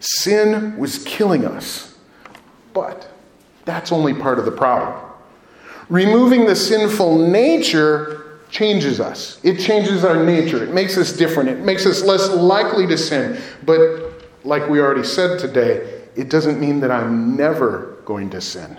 Sin 0.00 0.76
was 0.76 0.98
killing 1.04 1.44
us. 1.44 1.96
But 2.72 3.08
that's 3.64 3.92
only 3.92 4.14
part 4.14 4.38
of 4.38 4.44
the 4.44 4.50
problem. 4.50 5.10
Removing 5.88 6.46
the 6.46 6.56
sinful 6.56 7.18
nature 7.28 8.40
changes 8.50 9.00
us. 9.00 9.40
It 9.42 9.58
changes 9.58 10.04
our 10.04 10.24
nature. 10.24 10.62
It 10.62 10.74
makes 10.74 10.98
us 10.98 11.12
different. 11.12 11.48
It 11.48 11.60
makes 11.60 11.86
us 11.86 12.02
less 12.02 12.28
likely 12.30 12.86
to 12.86 12.98
sin. 12.98 13.40
But 13.64 14.11
like 14.44 14.68
we 14.68 14.80
already 14.80 15.04
said 15.04 15.38
today, 15.38 16.02
it 16.16 16.28
doesn't 16.28 16.60
mean 16.60 16.80
that 16.80 16.90
I'm 16.90 17.36
never 17.36 17.98
going 18.04 18.30
to 18.30 18.40
sin. 18.40 18.78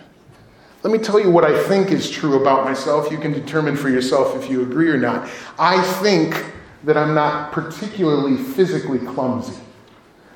Let 0.84 0.92
me 0.92 1.00
tell 1.00 1.20
you 1.20 1.32
what 1.32 1.46
I 1.46 1.64
think 1.64 1.92
is 1.92 2.10
true 2.10 2.42
about 2.42 2.66
myself. 2.66 3.10
You 3.10 3.18
can 3.18 3.32
determine 3.32 3.78
for 3.78 3.90
yourself 3.90 4.36
if 4.36 4.50
you 4.50 4.62
agree 4.64 4.90
or 4.90 4.98
not. 4.98 5.30
I 5.58 5.82
think 6.02 6.46
that 6.84 6.98
I'm 6.98 7.16
not 7.16 7.54
particularly 7.54 8.36
physically 8.36 9.00
clumsy. 9.00 9.58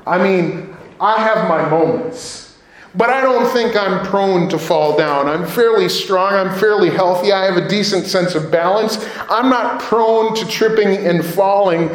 I 0.05 0.23
mean, 0.23 0.75
I 1.01 1.21
have 1.21 1.49
my 1.49 1.67
moments. 1.69 2.47
But 2.95 3.09
I 3.09 3.21
don't 3.21 3.47
think 3.51 3.75
I'm 3.75 4.03
prone 4.07 4.49
to 4.49 4.57
fall 4.57 4.97
down. 4.97 5.27
I'm 5.27 5.45
fairly 5.45 5.87
strong. 5.89 6.33
I'm 6.33 6.57
fairly 6.57 6.89
healthy. 6.89 7.31
I 7.31 7.45
have 7.45 7.57
a 7.57 7.67
decent 7.67 8.07
sense 8.07 8.33
of 8.33 8.49
balance. 8.49 8.97
I'm 9.29 9.49
not 9.49 9.81
prone 9.81 10.33
to 10.35 10.47
tripping 10.47 11.05
and 11.05 11.23
falling. 11.23 11.89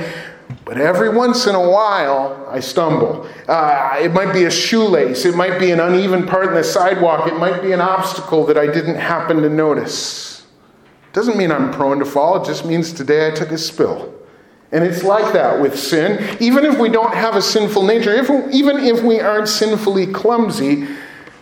But 0.64 0.78
every 0.78 1.08
once 1.08 1.46
in 1.46 1.54
a 1.54 1.70
while, 1.70 2.46
I 2.48 2.60
stumble. 2.60 3.28
Uh, 3.48 3.98
it 4.00 4.12
might 4.12 4.32
be 4.32 4.44
a 4.44 4.50
shoelace. 4.50 5.24
It 5.24 5.34
might 5.34 5.58
be 5.58 5.72
an 5.72 5.80
uneven 5.80 6.26
part 6.26 6.48
in 6.48 6.54
the 6.54 6.62
sidewalk. 6.62 7.26
It 7.26 7.36
might 7.36 7.62
be 7.62 7.72
an 7.72 7.80
obstacle 7.80 8.46
that 8.46 8.56
I 8.56 8.66
didn't 8.66 8.94
happen 8.94 9.42
to 9.42 9.48
notice. 9.48 10.46
Doesn't 11.12 11.36
mean 11.36 11.50
I'm 11.50 11.72
prone 11.72 11.98
to 11.98 12.04
fall. 12.04 12.42
It 12.42 12.46
just 12.46 12.64
means 12.64 12.92
today 12.92 13.26
I 13.26 13.32
took 13.32 13.50
a 13.50 13.58
spill. 13.58 14.14
And 14.70 14.84
it's 14.84 15.02
like 15.02 15.34
that 15.34 15.60
with 15.60 15.78
sin. 15.78 16.36
Even 16.40 16.64
if 16.64 16.78
we 16.78 16.88
don't 16.88 17.12
have 17.12 17.36
a 17.36 17.42
sinful 17.42 17.84
nature, 17.84 18.14
if, 18.14 18.30
even 18.52 18.78
if 18.78 19.02
we 19.02 19.20
aren't 19.20 19.48
sinfully 19.48 20.06
clumsy, 20.06 20.86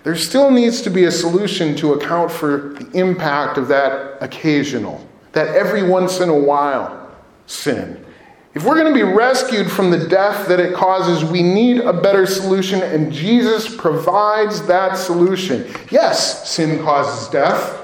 there 0.02 0.16
still 0.16 0.50
needs 0.50 0.80
to 0.82 0.90
be 0.90 1.04
a 1.04 1.10
solution 1.12 1.76
to 1.76 1.92
account 1.92 2.32
for 2.32 2.74
the 2.78 2.98
impact 2.98 3.58
of 3.58 3.68
that 3.68 4.16
occasional, 4.20 5.06
that 5.32 5.48
every 5.54 5.82
once 5.82 6.20
in 6.20 6.28
a 6.28 6.34
while 6.34 7.08
sin. 7.46 8.04
If 8.52 8.64
we're 8.64 8.74
going 8.74 8.92
to 8.92 8.94
be 8.94 9.04
rescued 9.04 9.70
from 9.70 9.92
the 9.92 10.08
death 10.08 10.48
that 10.48 10.58
it 10.58 10.74
causes, 10.74 11.24
we 11.24 11.40
need 11.40 11.78
a 11.78 11.92
better 11.92 12.26
solution, 12.26 12.82
and 12.82 13.12
Jesus 13.12 13.74
provides 13.76 14.66
that 14.66 14.94
solution. 14.96 15.72
Yes, 15.90 16.50
sin 16.50 16.82
causes 16.82 17.28
death, 17.28 17.80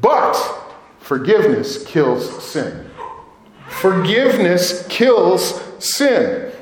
but 0.00 0.32
forgiveness 1.00 1.84
kills 1.84 2.42
sin. 2.42 2.88
Forgiveness 3.68 4.86
kills 4.88 5.62
sin. 5.78 6.52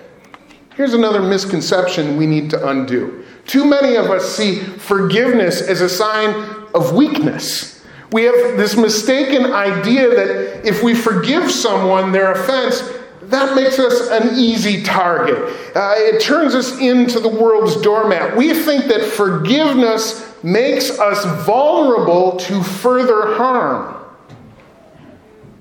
Here's 0.74 0.94
another 0.94 1.22
misconception 1.22 2.16
we 2.16 2.26
need 2.26 2.50
to 2.50 2.68
undo. 2.68 3.24
Too 3.46 3.64
many 3.64 3.94
of 3.94 4.06
us 4.06 4.36
see 4.36 4.56
forgiveness 4.56 5.60
as 5.60 5.82
a 5.82 5.88
sign 5.88 6.34
of 6.74 6.94
weakness. 6.94 7.84
We 8.10 8.24
have 8.24 8.56
this 8.56 8.76
mistaken 8.76 9.52
idea 9.52 10.08
that 10.08 10.66
if 10.66 10.82
we 10.82 10.96
forgive 10.96 11.48
someone 11.50 12.10
their 12.10 12.32
offense, 12.32 12.82
that 13.30 13.54
makes 13.54 13.78
us 13.78 14.08
an 14.10 14.36
easy 14.36 14.82
target. 14.82 15.36
Uh, 15.74 15.94
it 15.96 16.20
turns 16.20 16.54
us 16.54 16.78
into 16.80 17.20
the 17.20 17.28
world's 17.28 17.80
doormat. 17.80 18.36
We 18.36 18.54
think 18.54 18.86
that 18.86 19.04
forgiveness 19.04 20.34
makes 20.42 20.98
us 20.98 21.24
vulnerable 21.46 22.36
to 22.38 22.62
further 22.62 23.34
harm. 23.36 24.04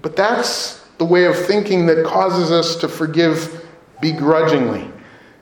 But 0.01 0.15
that's 0.15 0.79
the 0.97 1.05
way 1.05 1.25
of 1.25 1.37
thinking 1.37 1.85
that 1.85 2.05
causes 2.05 2.51
us 2.51 2.75
to 2.77 2.87
forgive 2.87 3.65
begrudgingly. 4.01 4.89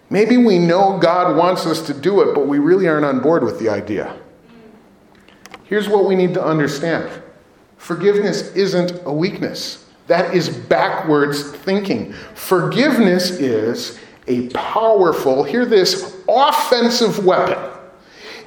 Maybe 0.09 0.37
we 0.37 0.59
know 0.59 0.97
God 0.97 1.35
wants 1.35 1.65
us 1.65 1.81
to 1.87 1.93
do 1.93 2.21
it, 2.21 2.33
but 2.33 2.47
we 2.47 2.59
really 2.59 2.87
aren't 2.87 3.05
on 3.05 3.21
board 3.21 3.43
with 3.43 3.59
the 3.59 3.69
idea. 3.69 4.17
Here's 5.63 5.87
what 5.87 6.05
we 6.05 6.15
need 6.15 6.33
to 6.33 6.43
understand 6.43 7.09
forgiveness 7.77 8.53
isn't 8.55 9.01
a 9.05 9.13
weakness. 9.13 9.86
That 10.07 10.33
is 10.33 10.49
backwards 10.49 11.51
thinking. 11.51 12.13
Forgiveness 12.33 13.31
is 13.31 13.99
a 14.27 14.47
powerful, 14.49 15.43
hear 15.43 15.65
this, 15.65 16.17
offensive 16.27 17.25
weapon. 17.25 17.57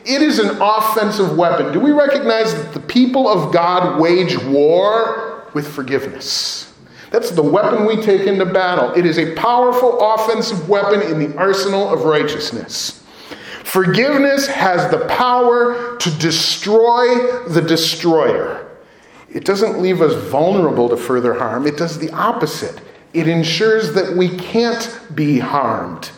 It 0.07 0.23
is 0.23 0.38
an 0.38 0.57
offensive 0.61 1.37
weapon. 1.37 1.73
Do 1.73 1.81
we 1.81 1.92
recognize 1.92 2.55
that 2.55 2.73
the 2.73 2.81
people 2.81 3.29
of 3.29 3.53
God 3.53 4.01
wage 4.01 4.38
war 4.44 5.51
with 5.53 5.68
forgiveness? 5.68 6.73
That's 7.11 7.31
the 7.31 7.42
weapon 7.42 7.85
we 7.87 7.96
take 8.01 8.23
into 8.23 8.46
battle. 8.46 8.92
It 8.94 9.05
is 9.05 9.18
a 9.18 9.35
powerful 9.35 9.99
offensive 10.01 10.68
weapon 10.68 11.03
in 11.03 11.18
the 11.18 11.37
arsenal 11.37 11.92
of 11.92 12.05
righteousness. 12.05 13.03
Forgiveness 13.64 14.46
has 14.46 14.90
the 14.90 15.05
power 15.07 15.96
to 15.99 16.11
destroy 16.18 17.42
the 17.49 17.61
destroyer. 17.61 18.70
It 19.33 19.45
doesn't 19.45 19.81
leave 19.81 20.03
us 20.03 20.14
vulnerable 20.31 20.88
to 20.88 20.97
further 20.97 21.35
harm, 21.35 21.66
it 21.66 21.77
does 21.77 21.99
the 21.99 22.11
opposite. 22.11 22.81
It 23.12 23.27
ensures 23.27 23.93
that 23.95 24.16
we 24.16 24.37
can't 24.37 25.01
be 25.14 25.38
harmed. 25.38 26.11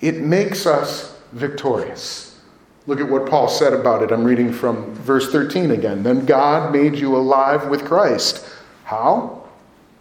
It 0.00 0.20
makes 0.20 0.66
us 0.66 1.18
victorious. 1.32 2.40
Look 2.86 3.00
at 3.00 3.08
what 3.08 3.26
Paul 3.26 3.48
said 3.48 3.74
about 3.74 4.02
it. 4.02 4.10
I'm 4.10 4.24
reading 4.24 4.52
from 4.52 4.94
verse 4.94 5.30
13 5.30 5.70
again. 5.70 6.02
Then 6.02 6.24
God 6.24 6.72
made 6.72 6.96
you 6.96 7.14
alive 7.14 7.68
with 7.68 7.84
Christ. 7.84 8.48
How? 8.84 9.44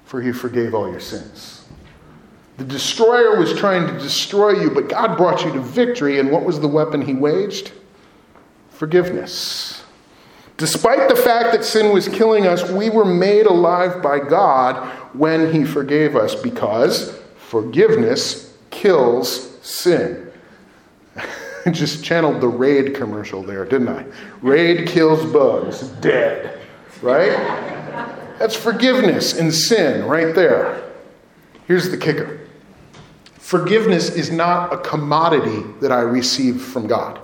For 0.06 0.22
he 0.22 0.32
forgave 0.32 0.74
all 0.74 0.90
your 0.90 1.02
sins. 1.02 1.66
The 2.58 2.64
destroyer 2.64 3.38
was 3.38 3.54
trying 3.54 3.88
to 3.88 3.94
destroy 4.00 4.62
you, 4.62 4.70
but 4.72 4.90
God 4.90 5.18
brought 5.18 5.46
you 5.46 5.52
to 5.54 5.60
victory. 5.60 6.20
And 6.20 6.32
what 6.32 6.44
was 6.44 6.60
the 6.60 6.68
weapon 6.68 7.02
he 7.02 7.14
waged? 7.14 7.74
Forgiveness. 8.72 9.79
Despite 10.60 11.08
the 11.08 11.16
fact 11.16 11.54
that 11.54 11.64
sin 11.64 11.94
was 11.94 12.10
killing 12.10 12.46
us, 12.46 12.70
we 12.70 12.90
were 12.90 13.06
made 13.06 13.46
alive 13.46 14.04
by 14.04 14.20
God 14.20 14.90
when 15.16 15.54
He 15.54 15.64
forgave 15.64 16.18
us 16.18 16.36
because 16.36 17.18
forgiveness 17.48 18.58
kills 18.70 19.58
sin. 19.66 20.30
I 21.66 21.70
just 21.72 22.04
channeled 22.04 22.42
the 22.42 22.50
Raid 22.50 22.94
commercial 22.94 23.42
there, 23.42 23.64
didn't 23.64 23.88
I? 23.88 24.06
Raid 24.42 24.86
kills 24.86 25.26
bugs, 25.32 25.84
dead. 26.02 26.60
Right? 27.02 27.32
That's 28.38 28.56
forgiveness 28.56 29.40
and 29.40 29.54
sin 29.54 30.06
right 30.06 30.36
there. 30.36 30.84
Here's 31.68 31.90
the 31.90 31.98
kicker 31.98 32.42
forgiveness 33.38 34.10
is 34.10 34.30
not 34.30 34.74
a 34.74 34.78
commodity 34.78 35.64
that 35.80 35.94
I 35.94 36.02
receive 36.02 36.62
from 36.62 36.86
God. 36.86 37.20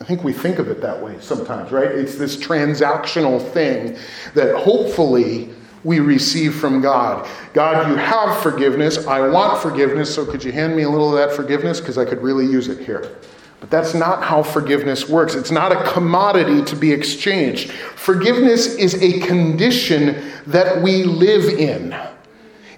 I 0.00 0.04
think 0.04 0.24
we 0.24 0.32
think 0.32 0.58
of 0.58 0.68
it 0.68 0.80
that 0.82 1.02
way 1.02 1.16
sometimes, 1.20 1.72
right? 1.72 1.90
It's 1.90 2.16
this 2.16 2.36
transactional 2.36 3.40
thing 3.52 3.96
that 4.34 4.54
hopefully 4.56 5.50
we 5.84 6.00
receive 6.00 6.54
from 6.54 6.80
God. 6.80 7.28
God, 7.54 7.88
you 7.88 7.96
have 7.96 8.42
forgiveness. 8.42 9.06
I 9.06 9.26
want 9.28 9.62
forgiveness, 9.62 10.14
so 10.14 10.26
could 10.26 10.42
you 10.42 10.52
hand 10.52 10.76
me 10.76 10.82
a 10.82 10.90
little 10.90 11.16
of 11.16 11.28
that 11.28 11.34
forgiveness? 11.34 11.80
Because 11.80 11.96
I 11.96 12.04
could 12.04 12.22
really 12.22 12.44
use 12.44 12.68
it 12.68 12.84
here. 12.84 13.16
But 13.60 13.70
that's 13.70 13.94
not 13.94 14.22
how 14.22 14.42
forgiveness 14.42 15.08
works. 15.08 15.34
It's 15.34 15.50
not 15.50 15.72
a 15.72 15.82
commodity 15.90 16.62
to 16.64 16.76
be 16.76 16.92
exchanged. 16.92 17.70
Forgiveness 17.70 18.74
is 18.74 19.00
a 19.02 19.20
condition 19.20 20.30
that 20.46 20.82
we 20.82 21.04
live 21.04 21.44
in. 21.58 21.96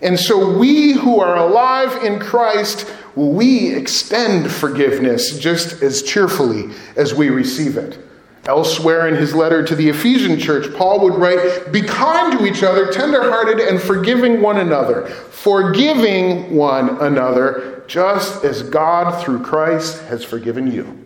And 0.02 0.18
so 0.18 0.57
we 0.57 0.92
who 0.92 1.18
are 1.20 1.37
alive 1.37 2.04
in 2.04 2.20
Christ 2.20 2.87
we 3.14 3.75
extend 3.75 4.51
forgiveness 4.51 5.38
just 5.38 5.83
as 5.83 6.03
cheerfully 6.03 6.71
as 6.97 7.14
we 7.14 7.31
receive 7.31 7.77
it. 7.77 7.99
Elsewhere 8.47 9.09
in 9.09 9.14
his 9.14 9.35
letter 9.35 9.62
to 9.62 9.75
the 9.75 9.90
Ephesian 9.90 10.38
church, 10.38 10.75
Paul 10.75 11.01
would 11.01 11.16
write, 11.16 11.71
Be 11.71 11.83
kind 11.83 12.38
to 12.38 12.47
each 12.47 12.62
other, 12.62 12.90
tenderhearted, 12.90 13.61
and 13.61 13.81
forgiving 13.81 14.40
one 14.40 14.59
another, 14.59 15.07
forgiving 15.07 16.57
one 16.57 16.99
another, 17.01 17.85
just 17.87 18.44
as 18.44 18.62
God 18.62 19.23
through 19.23 19.42
Christ 19.42 20.03
has 20.05 20.25
forgiven 20.25 20.73
you. 20.73 21.05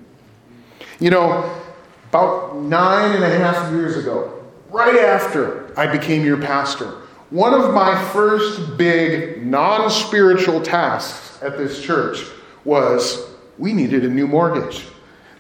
You 1.01 1.11
know, 1.11 1.61
about 2.11 2.57
nine 2.57 3.17
and 3.17 3.25
a 3.25 3.39
half 3.39 3.73
years 3.73 3.97
ago, 3.97 4.45
right 4.71 4.97
after 4.97 5.77
I 5.77 5.87
became 5.87 6.25
your 6.25 6.37
pastor, 6.37 7.03
one 7.31 7.55
of 7.55 7.75
my 7.75 8.01
first 8.13 8.77
big 8.77 9.45
non 9.45 9.91
spiritual 9.91 10.61
tasks 10.61 11.32
at 11.43 11.59
this 11.59 11.83
church 11.83 12.25
was 12.65 13.29
we 13.59 13.73
needed 13.73 14.05
a 14.05 14.09
new 14.09 14.27
mortgage. 14.27 14.87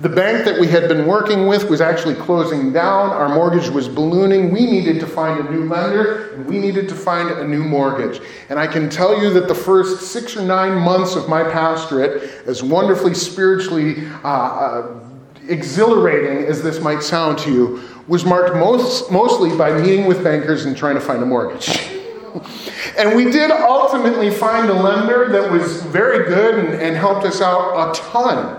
The 0.01 0.09
bank 0.09 0.45
that 0.47 0.59
we 0.59 0.67
had 0.67 0.88
been 0.88 1.07
working 1.07 1.47
with 1.47 1.71
was 1.71 1.81
actually 1.81 2.17
closing 2.17 2.73
down. 2.73 3.11
Our 3.11 3.29
mortgage 3.29 3.69
was 3.69 3.88
ballooning. 3.88 4.51
We 4.51 4.67
needed 4.67 4.99
to 4.99 5.07
find 5.07 5.47
a 5.47 5.49
new 5.49 5.65
lender 5.65 6.35
and 6.35 6.45
we 6.45 6.59
needed 6.59 6.88
to 6.88 6.95
find 6.97 7.31
a 7.31 7.47
new 7.47 7.62
mortgage. 7.62 8.21
And 8.49 8.59
I 8.59 8.67
can 8.67 8.91
tell 8.91 9.23
you 9.23 9.31
that 9.35 9.47
the 9.47 9.55
first 9.55 10.11
six 10.11 10.37
or 10.37 10.43
nine 10.43 10.77
months 10.77 11.15
of 11.15 11.29
my 11.29 11.45
pastorate, 11.45 12.45
as 12.47 12.65
wonderfully 12.65 13.15
spiritually 13.15 14.05
uh, 14.25 14.29
uh, 14.29 15.01
exhilarating 15.47 16.47
as 16.47 16.65
this 16.65 16.81
might 16.81 17.05
sound 17.05 17.38
to 17.38 17.53
you, 17.53 17.83
was 18.09 18.25
marked 18.25 18.57
most, 18.57 19.09
mostly 19.12 19.57
by 19.57 19.73
meeting 19.81 20.07
with 20.07 20.25
bankers 20.25 20.65
and 20.65 20.77
trying 20.77 20.97
to 20.97 21.01
find 21.01 21.23
a 21.23 21.27
mortgage. 21.27 21.69
And 22.99 23.16
we 23.16 23.31
did 23.31 23.51
ultimately 23.51 24.31
find 24.31 24.68
a 24.68 24.75
lender 24.75 25.29
that 25.31 25.51
was 25.51 25.83
very 25.85 26.29
good 26.29 26.64
and, 26.64 26.75
and, 26.81 26.97
helped 26.97 27.27
us 27.27 27.40
out 27.40 27.90
a 27.90 27.95
ton. 27.95 28.59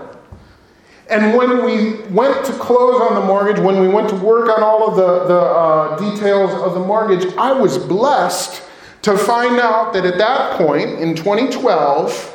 And 1.10 1.36
when 1.36 1.64
we 1.64 2.00
went 2.12 2.44
to 2.46 2.52
close 2.52 3.00
on 3.00 3.14
the 3.14 3.20
mortgage, 3.20 3.58
when 3.60 3.80
we 3.80 3.88
went 3.88 4.08
to 4.08 4.16
work 4.16 4.48
on 4.48 4.62
all 4.62 4.88
of 4.88 4.96
the, 4.96 5.24
the 5.26 5.40
uh, 5.40 6.10
details 6.10 6.50
of 6.62 6.74
the 6.74 6.80
mortgage, 6.80 7.34
I 7.36 7.52
was 7.52 7.78
blessed 7.78 8.62
to 9.02 9.18
find 9.18 9.60
out 9.60 9.92
that 9.92 10.06
at 10.06 10.16
that 10.18 10.56
point 10.56 10.98
in 11.00 11.14
2012, 11.14 12.34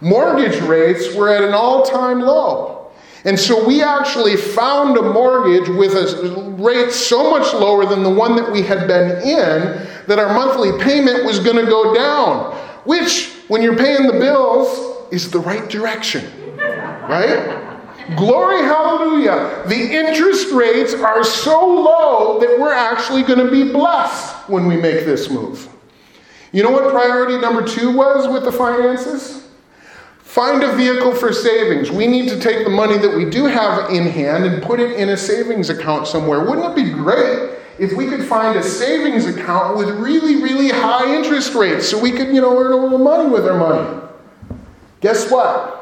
mortgage 0.00 0.60
rates 0.62 1.14
were 1.14 1.28
at 1.28 1.42
an 1.42 1.54
all 1.54 1.82
time 1.82 2.20
low. 2.20 2.92
And 3.24 3.38
so 3.38 3.66
we 3.66 3.82
actually 3.82 4.36
found 4.36 4.96
a 4.96 5.02
mortgage 5.02 5.68
with 5.68 5.94
a 5.94 6.54
rate 6.56 6.92
so 6.92 7.30
much 7.30 7.52
lower 7.52 7.84
than 7.84 8.04
the 8.04 8.10
one 8.10 8.36
that 8.36 8.50
we 8.52 8.62
had 8.62 8.86
been 8.86 9.20
in 9.22 9.88
that 10.08 10.18
our 10.18 10.32
monthly 10.32 10.72
payment 10.82 11.24
was 11.24 11.38
going 11.38 11.56
to 11.56 11.70
go 11.70 11.94
down, 11.94 12.56
which, 12.84 13.34
when 13.48 13.62
you're 13.62 13.76
paying 13.76 14.06
the 14.06 14.14
bills, 14.14 15.06
is 15.12 15.30
the 15.30 15.38
right 15.38 15.68
direction, 15.68 16.24
right? 16.56 17.66
Glory, 18.16 18.62
hallelujah. 18.62 19.64
The 19.66 19.76
interest 19.76 20.50
rates 20.52 20.94
are 20.94 21.22
so 21.22 21.66
low 21.66 22.40
that 22.40 22.58
we're 22.58 22.72
actually 22.72 23.22
going 23.22 23.38
to 23.38 23.50
be 23.50 23.70
blessed 23.70 24.48
when 24.48 24.66
we 24.66 24.76
make 24.76 25.04
this 25.04 25.30
move. 25.30 25.68
You 26.52 26.62
know 26.62 26.70
what 26.70 26.90
priority 26.90 27.38
number 27.38 27.66
two 27.66 27.94
was 27.94 28.26
with 28.32 28.44
the 28.44 28.52
finances? 28.52 29.46
Find 30.20 30.62
a 30.62 30.74
vehicle 30.74 31.14
for 31.14 31.34
savings. 31.34 31.90
We 31.90 32.06
need 32.06 32.30
to 32.30 32.40
take 32.40 32.64
the 32.64 32.70
money 32.70 32.96
that 32.96 33.14
we 33.14 33.28
do 33.28 33.44
have 33.44 33.90
in 33.90 34.06
hand 34.06 34.44
and 34.44 34.62
put 34.62 34.80
it 34.80 34.92
in 34.98 35.10
a 35.10 35.16
savings 35.16 35.68
account 35.68 36.06
somewhere. 36.06 36.40
Wouldn't 36.40 36.78
it 36.78 36.82
be 36.82 36.90
great 36.90 37.58
if 37.78 37.92
we 37.92 38.06
could 38.06 38.24
find 38.24 38.58
a 38.58 38.62
savings 38.62 39.26
account 39.26 39.76
with 39.76 39.88
really, 39.90 40.42
really 40.42 40.68
high 40.68 41.14
interest 41.14 41.54
rates 41.54 41.88
so 41.88 41.98
we 41.98 42.10
could, 42.10 42.28
you 42.28 42.40
know, 42.40 42.58
earn 42.58 42.72
a 42.72 42.76
little 42.76 42.98
money 42.98 43.28
with 43.28 43.46
our 43.46 43.56
money? 43.56 44.00
Guess 45.00 45.30
what? 45.30 45.76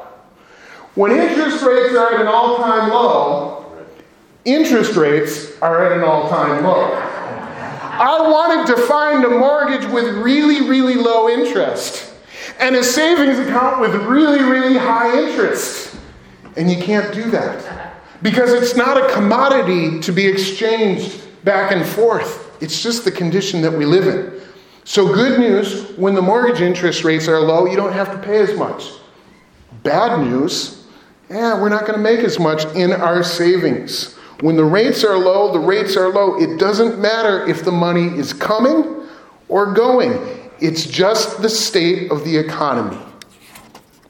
When 0.94 1.11
interest 1.11 1.62
rates 1.62 1.94
are 1.94 2.14
at 2.14 2.20
an 2.20 2.26
all 2.26 2.56
time 2.59 2.90
low, 2.90 3.66
interest 4.44 4.94
rates 4.94 5.59
are 5.61 5.85
at 5.87 5.96
an 5.96 6.04
all 6.04 6.28
time 6.28 6.64
low. 6.64 6.92
I 7.98 8.28
wanted 8.28 8.74
to 8.74 8.82
find 8.82 9.24
a 9.24 9.30
mortgage 9.30 9.87
with 9.90 10.16
really, 10.16 10.68
really 10.68 10.96
low 10.96 11.30
interest 11.30 12.12
and 12.59 12.76
a 12.76 12.85
savings 12.85 13.38
account 13.38 13.80
with 13.80 13.94
really, 13.94 14.42
really 14.42 14.76
high 14.76 15.18
interest. 15.18 15.96
And 16.56 16.70
you 16.70 16.76
can't 16.76 17.12
do 17.14 17.30
that 17.30 17.94
because 18.22 18.52
it's 18.52 18.76
not 18.76 18.96
a 18.98 19.12
commodity 19.12 20.00
to 20.00 20.12
be 20.12 20.26
exchanged 20.26 21.25
back 21.46 21.70
and 21.70 21.87
forth. 21.87 22.61
It's 22.61 22.82
just 22.82 23.04
the 23.04 23.12
condition 23.12 23.62
that 23.62 23.72
we 23.72 23.87
live 23.87 24.09
in. 24.09 24.42
So, 24.85 25.12
good 25.14 25.38
news 25.38 25.92
when 25.96 26.14
the 26.14 26.22
mortgage 26.22 26.61
interest 26.61 27.04
rates 27.04 27.28
are 27.28 27.40
low, 27.40 27.64
you 27.66 27.76
don't 27.76 27.92
have 27.92 28.12
to 28.12 28.18
pay 28.18 28.38
as 28.38 28.56
much. 28.59 28.90
Bad 29.82 30.20
news, 30.20 30.85
yeah, 31.30 31.61
we're 31.61 31.68
not 31.68 31.82
going 31.82 31.94
to 31.94 32.02
make 32.02 32.20
as 32.20 32.38
much 32.38 32.64
in 32.74 32.92
our 32.92 33.22
savings. 33.22 34.14
When 34.40 34.56
the 34.56 34.64
rates 34.64 35.02
are 35.02 35.16
low, 35.16 35.52
the 35.52 35.59
rates 35.59 35.96
are 35.96 36.09
low. 36.09 36.38
It 36.38 36.59
doesn't 36.59 37.00
matter 37.00 37.46
if 37.46 37.64
the 37.64 37.72
money 37.72 38.06
is 38.18 38.32
coming 38.32 39.09
or 39.48 39.72
going, 39.72 40.50
it's 40.61 40.85
just 40.85 41.42
the 41.42 41.48
state 41.48 42.11
of 42.11 42.24
the 42.24 42.37
economy. 42.37 42.98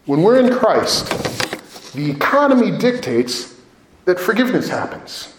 When 0.06 0.22
we're 0.22 0.40
in 0.40 0.56
Christ, 0.56 1.92
the 1.92 2.10
economy 2.10 2.76
dictates 2.78 3.60
that 4.04 4.18
forgiveness 4.18 4.68
happens. 4.68 5.35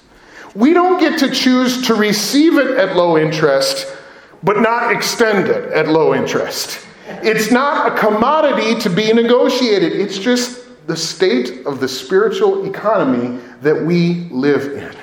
We 0.58 0.74
don't 0.74 1.00
get 1.00 1.20
to 1.20 1.30
choose 1.30 1.86
to 1.86 1.94
receive 1.94 2.58
it 2.58 2.80
at 2.80 2.96
low 2.96 3.16
interest, 3.16 3.96
but 4.42 4.60
not 4.60 4.92
extend 4.92 5.50
it 5.50 5.72
at 5.72 5.88
low 5.88 6.16
interest. 6.16 6.84
It's 7.22 7.52
not 7.52 7.94
a 7.94 7.96
commodity 7.96 8.80
to 8.82 8.90
be 8.90 9.14
negotiated, 9.14 9.94
it's 9.94 10.18
just 10.18 10.66
the 10.88 10.98
state 10.98 11.64
of 11.68 11.80
the 11.80 11.88
spiritual 11.88 12.66
economy 12.66 13.40
that 13.62 13.80
we 13.80 14.30
live 14.32 14.74
in. 14.74 14.96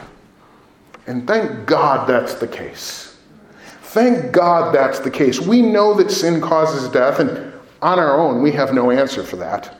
And 1.06 1.24
thank 1.24 1.66
God 1.66 2.08
that's 2.08 2.34
the 2.34 2.48
case. 2.48 3.16
Thank 3.82 4.32
God 4.32 4.74
that's 4.74 4.98
the 4.98 5.10
case. 5.10 5.38
We 5.38 5.62
know 5.62 5.94
that 5.94 6.10
sin 6.10 6.40
causes 6.40 6.88
death, 6.88 7.20
and 7.20 7.52
on 7.80 8.00
our 8.00 8.18
own, 8.18 8.42
we 8.42 8.50
have 8.50 8.74
no 8.74 8.90
answer 8.90 9.22
for 9.22 9.36
that. 9.36 9.78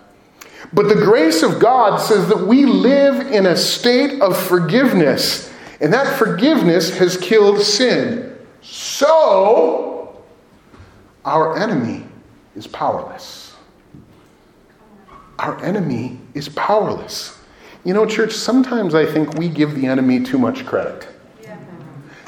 But 0.73 0.89
the 0.89 0.95
grace 0.95 1.43
of 1.43 1.59
God 1.59 1.99
says 1.99 2.29
that 2.29 2.47
we 2.47 2.65
live 2.65 3.33
in 3.33 3.47
a 3.47 3.57
state 3.57 4.21
of 4.21 4.37
forgiveness, 4.37 5.51
and 5.81 5.93
that 5.93 6.19
forgiveness 6.19 6.97
has 6.99 7.17
killed 7.17 7.61
sin. 7.61 8.37
So, 8.63 10.23
our 11.25 11.59
enemy 11.59 12.05
is 12.57 12.67
powerless. 12.67 13.55
Our 15.39 15.63
enemy 15.65 16.19
is 16.35 16.49
powerless. 16.51 17.39
You 17.85 17.93
know, 17.93 18.07
church, 18.07 18.33
sometimes 18.33 18.95
I 18.95 19.05
think 19.05 19.35
we 19.35 19.49
give 19.49 19.75
the 19.75 19.87
enemy 19.87 20.23
too 20.23 20.39
much 20.39 20.65
credit. 20.65 21.09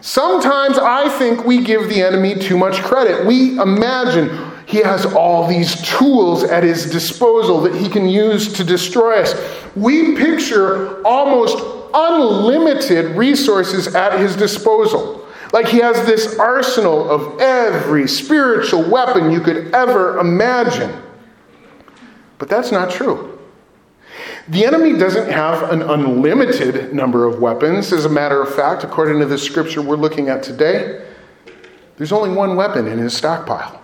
Sometimes 0.03 0.79
I 0.79 1.09
think 1.09 1.45
we 1.45 1.65
give 1.65 1.89
the 1.89 2.01
enemy 2.01 2.37
too 2.37 2.57
much 2.57 2.81
credit. 2.83 3.27
We 3.27 3.59
imagine 3.59 4.53
he 4.67 4.79
has 4.79 5.07
all 5.07 5.49
these 5.49 5.81
tools 5.83 6.45
at 6.45 6.63
his 6.63 6.91
disposal 6.91 7.61
that 7.63 7.75
he 7.75 7.89
can 7.89 8.09
use 8.09 8.53
to 8.53 8.63
destroy 8.63 9.23
us. 9.23 9.35
We 9.75 10.15
picture 10.17 11.03
almost 11.05 11.76
unlimited 11.97 13.17
resources 13.17 13.95
at 13.95 14.21
his 14.21 14.37
disposal. 14.37 15.27
Like 15.53 15.67
he 15.67 15.79
has 15.79 16.05
this 16.07 16.39
arsenal 16.39 17.11
of 17.11 17.41
every 17.41 18.07
spiritual 18.07 18.89
weapon 18.89 19.31
you 19.31 19.41
could 19.41 19.75
ever 19.75 20.19
imagine. 20.19 21.03
But 22.39 22.49
that's 22.49 22.71
not 22.71 22.91
true. 22.91 23.39
The 24.49 24.65
enemy 24.65 24.97
doesn't 24.97 25.31
have 25.31 25.71
an 25.73 25.83
unlimited 25.83 26.95
number 26.95 27.25
of 27.25 27.41
weapons. 27.41 27.93
As 27.93 28.05
a 28.05 28.09
matter 28.09 28.41
of 28.43 28.55
fact, 28.55 28.85
according 28.85 29.19
to 29.21 29.27
the 29.27 29.39
scripture 29.39 29.83
we're 29.83 29.97
looking 29.97 30.29
at 30.29 30.43
today, 30.43 31.05
there's 31.97 32.13
only 32.13 32.31
one 32.31 32.55
weapon 32.55 32.87
in 32.87 32.99
his 32.99 33.17
stockpile. 33.17 33.83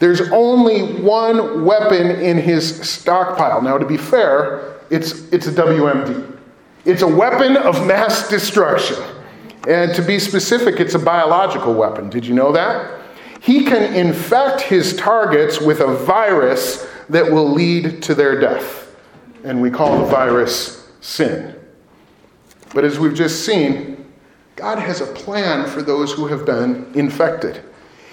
There's 0.00 0.20
only 0.30 1.00
one 1.00 1.64
weapon 1.64 2.10
in 2.10 2.38
his 2.38 2.88
stockpile. 2.88 3.62
Now, 3.62 3.78
to 3.78 3.86
be 3.86 3.96
fair, 3.96 4.76
it's, 4.90 5.30
it's 5.32 5.46
a 5.46 5.52
WMD. 5.52 6.27
It's 6.88 7.02
a 7.02 7.06
weapon 7.06 7.58
of 7.58 7.86
mass 7.86 8.30
destruction. 8.30 8.96
And 9.68 9.94
to 9.94 10.00
be 10.00 10.18
specific, 10.18 10.80
it's 10.80 10.94
a 10.94 10.98
biological 10.98 11.74
weapon. 11.74 12.08
Did 12.08 12.24
you 12.24 12.32
know 12.32 12.50
that? 12.52 13.02
He 13.42 13.66
can 13.66 13.94
infect 13.94 14.62
his 14.62 14.96
targets 14.96 15.60
with 15.60 15.80
a 15.80 15.94
virus 15.94 16.88
that 17.10 17.30
will 17.30 17.52
lead 17.52 18.02
to 18.04 18.14
their 18.14 18.40
death. 18.40 18.96
And 19.44 19.60
we 19.60 19.70
call 19.70 19.98
the 19.98 20.06
virus 20.06 20.90
sin. 21.02 21.54
But 22.72 22.86
as 22.86 22.98
we've 22.98 23.14
just 23.14 23.44
seen, 23.44 24.06
God 24.56 24.78
has 24.78 25.02
a 25.02 25.06
plan 25.08 25.68
for 25.68 25.82
those 25.82 26.14
who 26.14 26.26
have 26.28 26.46
been 26.46 26.90
infected. 26.94 27.62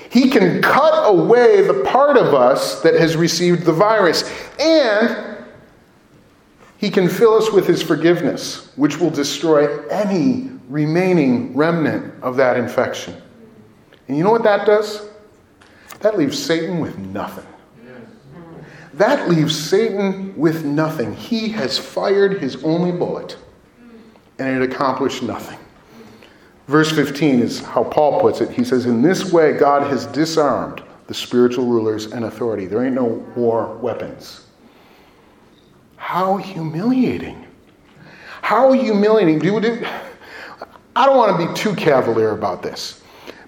He 0.09 0.29
can 0.29 0.61
cut 0.61 1.09
away 1.09 1.65
the 1.65 1.81
part 1.85 2.17
of 2.17 2.33
us 2.33 2.81
that 2.81 2.95
has 2.95 3.15
received 3.15 3.63
the 3.63 3.71
virus. 3.71 4.29
And 4.59 5.34
He 6.85 6.91
can 6.91 7.09
fill 7.09 7.33
us 7.33 7.51
with 7.51 7.65
His 7.65 7.81
forgiveness, 7.81 8.69
which 8.75 8.99
will 8.99 9.09
destroy 9.09 9.83
any 9.87 10.51
remaining 10.69 11.57
remnant 11.57 12.13
of 12.21 12.37
that 12.37 12.57
infection. 12.57 13.19
And 14.07 14.15
you 14.15 14.23
know 14.23 14.29
what 14.29 14.43
that 14.43 14.67
does? 14.67 15.01
That 16.01 16.15
leaves 16.15 16.37
Satan 16.37 16.79
with 16.79 16.95
nothing. 16.99 17.47
That 18.93 19.27
leaves 19.27 19.57
Satan 19.57 20.37
with 20.37 20.63
nothing. 20.63 21.15
He 21.15 21.49
has 21.49 21.75
fired 21.75 22.39
his 22.39 22.63
only 22.63 22.91
bullet, 22.91 23.35
and 24.37 24.61
it 24.61 24.71
accomplished 24.71 25.23
nothing. 25.23 25.57
Verse 26.67 26.91
15 26.91 27.39
is 27.39 27.61
how 27.61 27.83
Paul 27.85 28.21
puts 28.21 28.41
it. 28.41 28.51
He 28.51 28.63
says, 28.63 28.85
In 28.85 29.01
this 29.01 29.33
way, 29.33 29.57
God 29.57 29.89
has 29.89 30.05
disarmed 30.05 30.83
the 31.07 31.15
spiritual 31.15 31.65
rulers 31.65 32.11
and 32.11 32.25
authority. 32.25 32.67
There 32.67 32.85
ain't 32.85 32.93
no 32.93 33.05
war 33.35 33.75
weapons. 33.77 34.44
How 36.05 36.37
humiliating. 36.37 37.47
How 38.43 38.71
humiliating. 38.73 39.39
Do, 39.39 39.59
do, 39.59 39.83
I 40.95 41.07
don't 41.07 41.17
want 41.17 41.35
to 41.35 41.47
be 41.47 41.51
too 41.55 41.73
cavalier 41.73 42.29
about 42.29 42.61
this, 42.61 43.01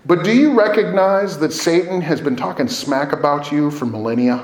but 0.07 0.23
do 0.23 0.35
you 0.35 0.57
recognize 0.57 1.37
that 1.37 1.53
Satan 1.53 2.01
has 2.01 2.19
been 2.19 2.35
talking 2.35 2.67
smack 2.67 3.11
about 3.11 3.51
you 3.51 3.69
for 3.69 3.85
millennia? 3.85 4.43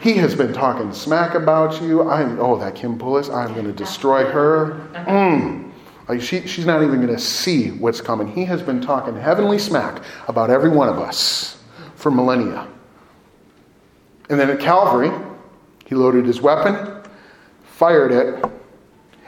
He 0.00 0.14
has 0.14 0.36
been 0.36 0.52
talking 0.52 0.92
smack 0.92 1.34
about 1.34 1.82
you. 1.82 2.08
I'm, 2.08 2.38
oh, 2.38 2.56
that 2.60 2.76
Kim 2.76 2.96
Pullis, 2.96 3.34
I'm 3.34 3.52
going 3.52 3.66
to 3.66 3.72
destroy 3.72 4.24
her. 4.24 4.88
Mm. 4.94 5.72
Like 6.08 6.20
she, 6.20 6.46
she's 6.46 6.66
not 6.66 6.84
even 6.84 7.04
going 7.04 7.12
to 7.12 7.20
see 7.20 7.72
what's 7.72 8.00
coming. 8.00 8.28
He 8.28 8.44
has 8.44 8.62
been 8.62 8.80
talking 8.80 9.16
heavenly 9.16 9.58
smack 9.58 10.04
about 10.28 10.50
every 10.50 10.70
one 10.70 10.88
of 10.88 11.00
us 11.00 11.60
for 11.96 12.12
millennia. 12.12 12.68
And 14.30 14.38
then 14.38 14.50
at 14.50 14.60
Calvary, 14.60 15.10
he 15.84 15.96
loaded 15.96 16.26
his 16.26 16.40
weapon, 16.40 16.97
fired 17.78 18.10
it, 18.10 18.44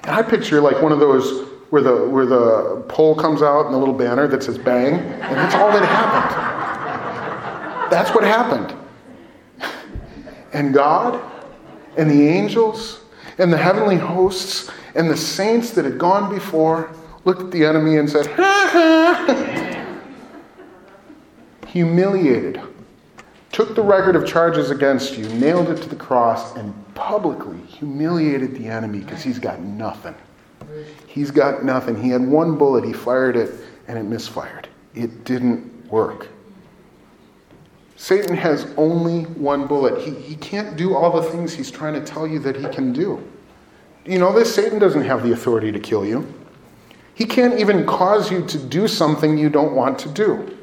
and 0.03 0.11
I 0.11 0.23
picture 0.23 0.61
like 0.61 0.83
one 0.83 0.91
of 0.91 0.99
those 0.99 1.49
where 1.71 1.83
the 1.83 2.09
where 2.09 2.27
the 2.27 2.85
pole 2.89 3.15
comes 3.15 3.43
out 3.43 3.67
and 3.67 3.73
the 3.73 3.79
little 3.79 3.95
banner 3.95 4.27
that 4.27 4.43
says 4.43 4.59
bang, 4.59 4.95
and 4.95 5.37
that's 5.37 5.55
all 5.55 5.71
that 5.71 5.85
happened. 5.85 7.93
That's 7.93 8.11
what 8.11 8.25
happened. 8.25 8.75
And 10.53 10.75
God 10.75 11.23
and 11.97 12.11
the 12.11 12.27
angels 12.27 13.05
and 13.39 13.53
the 13.53 13.57
heavenly 13.57 13.97
hosts 13.97 14.69
and 14.97 15.09
the 15.09 15.17
saints 15.17 15.71
that 15.71 15.85
had 15.85 15.97
gone 15.97 16.35
before 16.35 16.93
looked 17.25 17.43
at 17.43 17.53
the 17.53 17.65
enemy 17.65 17.99
and 17.99 18.11
said, 18.11 18.27
ha 18.37 18.69
ha! 18.73 20.01
Humiliated. 21.69 22.61
Took 23.61 23.75
the 23.75 23.83
record 23.83 24.17
of 24.17 24.27
charges 24.27 24.71
against 24.71 25.19
you, 25.19 25.29
nailed 25.35 25.69
it 25.69 25.83
to 25.83 25.89
the 25.91 25.95
cross, 25.95 26.57
and 26.57 26.73
publicly 26.95 27.61
humiliated 27.67 28.55
the 28.55 28.67
enemy 28.67 29.01
because 29.01 29.23
he's 29.23 29.39
got 29.39 29.61
nothing. 29.61 30.15
He's 31.07 31.31
got 31.31 31.63
nothing. 31.63 32.03
He 32.03 32.09
had 32.09 32.27
one 32.27 32.57
bullet, 32.57 32.87
he 32.87 32.95
fired 32.95 33.37
it, 33.37 33.53
and 33.87 33.99
it 33.99 34.05
misfired. 34.05 34.67
It 34.95 35.25
didn't 35.25 35.91
work. 35.91 36.29
Satan 37.97 38.35
has 38.35 38.67
only 38.79 39.25
one 39.25 39.67
bullet. 39.67 40.01
He, 40.01 40.15
he 40.15 40.37
can't 40.37 40.75
do 40.79 40.95
all 40.95 41.21
the 41.21 41.29
things 41.31 41.53
he's 41.53 41.71
trying 41.71 41.93
to 41.93 42.01
tell 42.03 42.27
you 42.27 42.39
that 42.39 42.57
he 42.57 42.67
can 42.69 42.95
do. 42.95 43.23
You 44.07 44.21
know 44.21 44.33
this? 44.33 44.55
Satan 44.55 44.79
doesn't 44.79 45.05
have 45.05 45.23
the 45.23 45.33
authority 45.33 45.71
to 45.71 45.79
kill 45.79 46.07
you. 46.07 46.27
He 47.15 47.27
can't 47.27 47.61
even 47.61 47.85
cause 47.85 48.33
you 48.33 48.43
to 48.47 48.57
do 48.57 48.89
something 48.89 49.37
you 49.37 49.51
don't 49.51 49.75
want 49.75 49.99
to 49.99 50.09
do. 50.09 50.57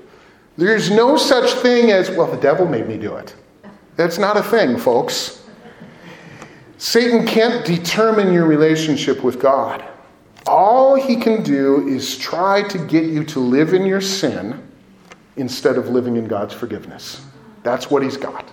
There's 0.58 0.90
no 0.90 1.18
such 1.18 1.52
thing 1.62 1.92
as, 1.92 2.10
well, 2.10 2.30
the 2.30 2.38
devil 2.38 2.68
made 2.68 2.88
me 2.88 2.98
do 2.98 3.16
it. 3.16 3.36
That's 3.96 4.18
not 4.18 4.38
a 4.38 4.44
thing, 4.44 4.78
folks. 4.78 5.44
Satan 6.80 7.26
can't 7.26 7.66
determine 7.66 8.34
your 8.34 8.46
relationship 8.46 9.24
with 9.24 9.40
God. 9.40 9.84
All 10.46 10.96
he 10.96 11.16
can 11.16 11.44
do 11.44 11.88
is 11.88 12.18
try 12.18 12.68
to 12.70 12.78
get 12.78 13.06
you 13.06 13.24
to 13.26 13.40
live 13.40 13.74
in 13.74 13.86
your 13.86 14.02
sin 14.02 14.68
instead 15.36 15.78
of 15.78 15.90
living 15.90 16.16
in 16.16 16.28
God's 16.28 16.54
forgiveness. 16.54 17.22
That's 17.64 17.92
what 17.92 18.02
he's 18.02 18.18
got. 18.18 18.50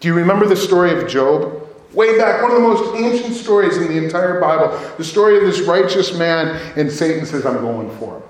Do 0.00 0.08
you 0.08 0.14
remember 0.14 0.46
the 0.46 0.56
story 0.56 0.98
of 1.00 1.08
Job? 1.08 1.62
Way 1.92 2.18
back, 2.18 2.42
one 2.42 2.50
of 2.50 2.56
the 2.56 2.68
most 2.68 2.94
ancient 2.96 3.34
stories 3.34 3.76
in 3.76 3.88
the 3.88 3.96
entire 3.96 4.40
Bible, 4.40 4.78
the 4.98 5.04
story 5.04 5.38
of 5.38 5.44
this 5.44 5.60
righteous 5.60 6.16
man, 6.16 6.48
and 6.76 6.90
Satan 6.90 7.24
says, 7.24 7.46
I'm 7.46 7.60
going 7.60 7.90
for 7.98 8.16
him. 8.16 8.22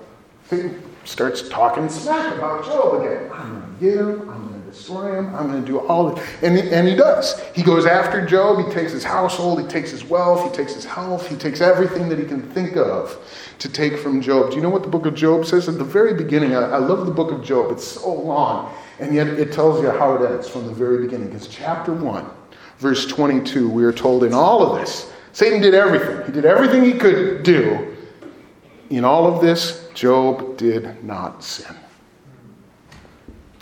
Satan 0.49 0.83
starts 1.07 1.47
talking 1.47 1.87
smack 1.87 2.35
about 2.35 2.65
Job 2.65 3.01
again. 3.01 3.31
I'm 3.33 3.59
going 3.59 3.77
to 3.77 3.85
get 3.85 3.97
him, 3.97 4.29
I'm 4.29 4.47
going 4.49 4.61
to 4.61 4.69
destroy 4.69 5.17
him, 5.17 5.33
I'm 5.33 5.49
going 5.49 5.63
to 5.63 5.65
do 5.65 5.79
all 5.79 6.13
this. 6.13 6.27
And, 6.41 6.57
and 6.57 6.87
he 6.87 6.95
does. 6.95 7.39
He 7.55 7.63
goes 7.63 7.85
after 7.85 8.25
Job, 8.25 8.65
he 8.65 8.71
takes 8.73 8.91
his 8.91 9.03
household, 9.03 9.61
he 9.61 9.67
takes 9.67 9.89
his 9.89 10.03
wealth, 10.03 10.43
he 10.43 10.55
takes 10.55 10.73
his 10.73 10.83
health, 10.83 11.27
he 11.27 11.35
takes 11.35 11.61
everything 11.61 12.09
that 12.09 12.19
he 12.19 12.25
can 12.25 12.41
think 12.51 12.75
of 12.75 13.17
to 13.59 13.69
take 13.69 13.97
from 13.97 14.21
Job. 14.21 14.49
Do 14.49 14.57
you 14.57 14.61
know 14.61 14.69
what 14.69 14.83
the 14.83 14.89
book 14.89 15.05
of 15.05 15.15
Job 15.15 15.45
says? 15.45 15.69
At 15.69 15.77
the 15.77 15.85
very 15.85 16.13
beginning, 16.13 16.55
I, 16.55 16.63
I 16.63 16.77
love 16.77 17.05
the 17.05 17.13
book 17.13 17.31
of 17.31 17.43
Job, 17.43 17.71
it's 17.71 17.87
so 17.87 18.13
long, 18.13 18.73
and 18.99 19.15
yet 19.15 19.27
it 19.27 19.53
tells 19.53 19.81
you 19.81 19.89
how 19.89 20.15
it 20.15 20.29
ends 20.29 20.49
from 20.49 20.67
the 20.67 20.73
very 20.73 21.05
beginning. 21.05 21.27
Because 21.27 21.47
chapter 21.47 21.93
1 21.93 22.29
verse 22.79 23.05
22, 23.07 23.69
we 23.69 23.83
are 23.83 23.91
told 23.91 24.23
in 24.23 24.33
all 24.33 24.61
of 24.61 24.79
this, 24.79 25.11
Satan 25.31 25.61
did 25.61 25.73
everything. 25.73 26.25
He 26.25 26.31
did 26.31 26.45
everything 26.45 26.83
he 26.83 26.93
could 26.93 27.43
do. 27.43 27.95
In 28.89 29.03
all 29.03 29.31
of 29.31 29.41
this, 29.41 29.86
Job 29.97 30.57
did 30.57 31.03
not 31.03 31.43
sin. 31.43 31.75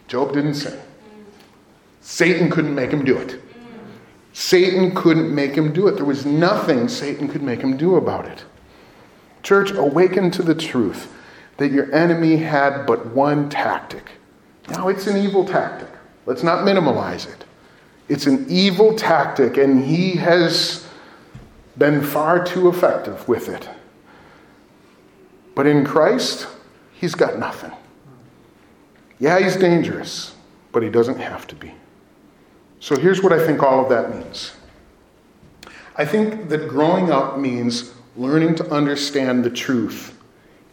Job 0.10 0.34
didn't 0.34 0.56
sin. 0.56 0.78
Satan 2.02 2.52
couldn't 2.52 2.76
make 2.76 2.92
him 2.92 3.06
do 3.06 3.18
it. 3.18 3.42
Satan 4.34 4.94
couldn't 4.94 5.34
make 5.34 5.56
him 5.56 5.72
do 5.72 5.88
it. 5.88 5.96
There 5.96 6.04
was 6.04 6.26
nothing 6.26 6.90
Satan 6.90 7.30
could 7.30 7.42
make 7.42 7.62
him 7.62 7.78
do 7.78 7.96
about 7.96 8.26
it. 8.26 8.44
Church, 9.44 9.72
awaken 9.72 10.30
to 10.32 10.44
the 10.44 10.54
truth 10.54 11.10
that 11.56 11.72
your 11.72 11.90
enemy 11.96 12.36
had 12.36 12.86
but 12.86 13.06
one 13.06 13.48
tactic. 13.48 14.12
Now, 14.68 14.90
it's 14.90 15.08
an 15.08 15.16
evil 15.16 15.46
tactic. 15.46 15.88
Let's 16.26 16.44
not 16.44 16.66
minimalize 16.66 17.34
it. 17.34 17.46
It's 18.10 18.28
an 18.28 18.46
evil 18.50 18.94
tactic, 18.94 19.56
and 19.56 19.86
he 19.86 20.18
has 20.18 20.86
been 21.78 22.04
far 22.04 22.46
too 22.46 22.68
effective 22.68 23.26
with 23.26 23.48
it. 23.48 23.70
But 25.56 25.66
in 25.66 25.86
Christ, 25.86 26.48
he's 26.94 27.16
got 27.16 27.40
nothing. 27.40 27.72
Yeah, 29.20 29.40
he's 29.40 29.56
dangerous, 29.56 30.36
but 30.72 30.84
he 30.84 30.90
doesn't 30.90 31.20
have 31.20 31.48
to 31.48 31.56
be. 31.56 31.74
So 32.82 32.98
here's 32.98 33.24
what 33.24 33.32
I 33.34 33.46
think 33.46 33.64
all 33.64 33.82
of 33.82 33.90
that 33.90 34.14
means 34.14 34.54
I 35.96 36.04
think 36.04 36.50
that 36.50 36.68
growing 36.68 37.10
up 37.10 37.40
means 37.40 37.94
learning 38.18 38.56
to 38.56 38.70
understand 38.70 39.44
the 39.44 39.50
truth 39.50 40.18